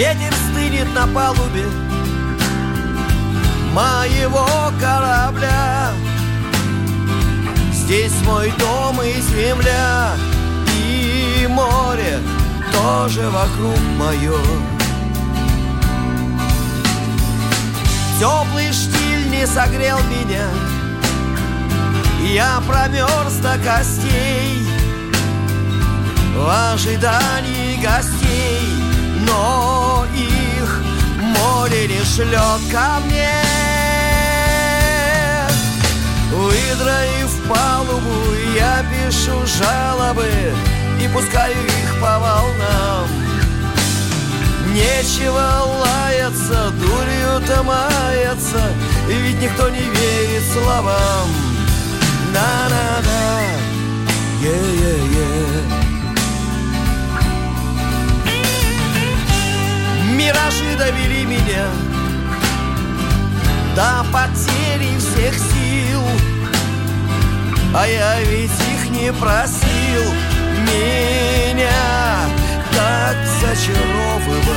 Ветер 0.00 0.32
стынет 0.50 0.94
на 0.94 1.06
палубе 1.08 1.66
моего 3.74 4.48
корабля. 4.80 5.92
Здесь 7.70 8.14
мой 8.24 8.50
дом 8.58 8.98
и 9.02 9.20
земля 9.20 10.14
И 10.74 11.46
море 11.50 12.18
тоже 12.72 13.28
вокруг 13.28 13.78
мое 13.98 14.38
Теплый 18.18 18.72
штиль 18.72 19.28
не 19.28 19.46
согрел 19.46 19.98
меня 20.04 20.48
Я 22.22 22.62
промерз 22.66 23.34
до 23.42 23.58
костей 23.58 24.66
В 26.34 26.72
ожидании 26.72 27.76
гостей 27.82 28.89
Но 29.26 30.06
их 30.14 30.82
море 31.20 31.88
не 31.88 32.04
шлет 32.04 32.60
ко 32.70 33.00
мне. 33.04 33.30
Выдроив 36.32 37.48
палубу, 37.48 38.34
я 38.56 38.84
пишу 38.90 39.44
жалобы 39.46 40.30
И 41.02 41.08
пускаю 41.08 41.54
их 41.54 42.00
по 42.00 42.18
волнам. 42.18 43.08
Нечего 44.72 45.64
лаяться, 45.80 46.70
дурью-то 46.78 47.62
маяться 47.64 48.72
Ведь 49.08 49.42
никто 49.42 49.68
не 49.68 49.80
верит 49.80 50.44
словам. 50.52 51.28
На-на-на, 52.32 53.40
е-е-е 54.40 55.79
Миражи 60.40 60.76
довели 60.76 61.24
меня 61.24 61.66
До 63.76 64.04
потери 64.12 64.96
всех 64.98 65.34
сил. 65.34 66.02
А 67.74 67.86
я 67.86 68.20
ведь 68.22 68.50
их 68.50 68.90
не 68.90 69.12
просил. 69.12 70.12
Меня 70.62 71.70
так 72.72 73.16
зачаровывать. 73.40 74.50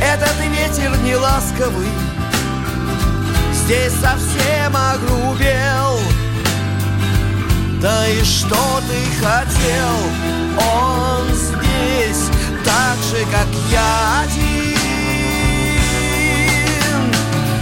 Этот 0.00 0.36
ветер 0.50 0.96
не 1.02 1.16
ласковый. 1.16 1.88
Здесь 3.52 3.92
совсем 3.94 4.76
огрубел 4.76 5.91
Да 7.82 8.06
и 8.06 8.22
что 8.22 8.80
ты 8.86 9.04
хотел? 9.18 9.96
Он 10.56 11.26
здесь 11.34 12.30
так 12.64 12.96
же, 13.10 13.26
как 13.32 13.48
я 13.72 14.22
один. 14.22 14.78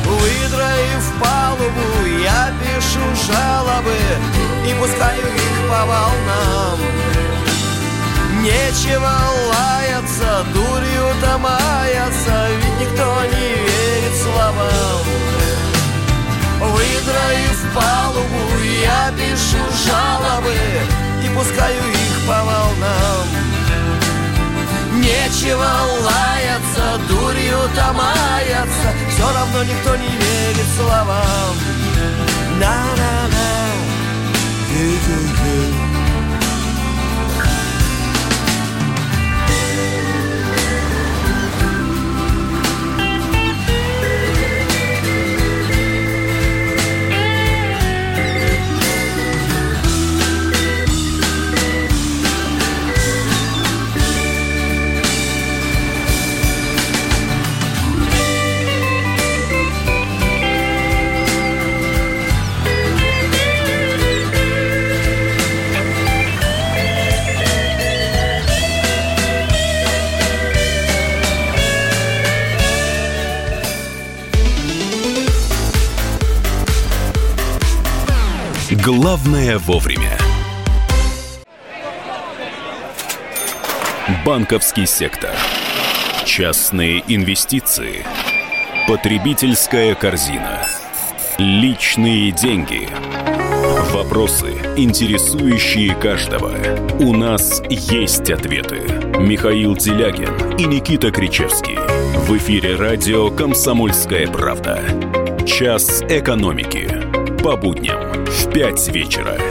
Выдроив 0.05 1.05
палубу, 1.19 2.05
я 2.23 2.53
пишу 2.61 3.01
жалобы 3.33 3.97
И 4.69 4.75
пускаю 4.75 5.27
их 5.27 5.59
по 5.71 5.87
волнам. 5.87 6.79
Нечего 8.43 9.15
лаяться, 9.49 10.45
дурью-то 10.53 11.39
маяться 11.39 12.49
Ведь 12.51 12.89
никто 12.89 13.25
не 13.25 13.49
верит 13.55 14.15
словам 14.23 15.10
Выдроив 16.61 17.75
палубу, 17.75 18.63
я 18.83 19.13
пишу 19.17 19.63
жалобы 19.87 20.55
И 21.25 21.29
пускаю 21.35 21.83
их 21.91 22.27
по 22.27 22.45
волнам. 22.45 23.27
Нечего 24.93 25.71
лаяться, 26.03 27.01
дурью-то 27.09 27.93
маяться 27.95 28.93
Все 29.09 29.33
равно 29.33 29.63
никто 29.65 29.97
не 29.97 30.09
верит 30.09 30.67
словам. 30.77 31.57
На-на-на 32.59 33.51
Главное 78.83 79.59
вовремя. 79.59 80.17
Банковский 84.25 84.87
сектор. 84.87 85.33
Частные 86.25 87.05
инвестиции. 87.07 88.07
Потребительская 88.89 89.95
корзина. 89.95 90.67
Личные 91.37 92.33
деньги. 92.33 92.89
Вопросы, 93.93 94.53
интересующие 94.79 95.95
каждого. 95.95 96.57
У 97.01 97.13
нас 97.13 97.63
есть 97.69 98.31
ответы. 98.31 98.81
Михаил 99.19 99.77
Делягин 99.77 100.57
и 100.57 100.65
Никита 100.65 101.11
Кричевский. 101.11 101.77
В 102.27 102.35
эфире 102.39 102.77
радио 102.77 103.31
«Комсомольская 103.31 104.27
правда». 104.27 104.81
Час 105.47 106.03
экономики. 106.09 106.89
По 107.43 107.57
будням 107.57 108.10
в 108.31 108.53
5 108.53 108.89
вечера. 108.89 109.50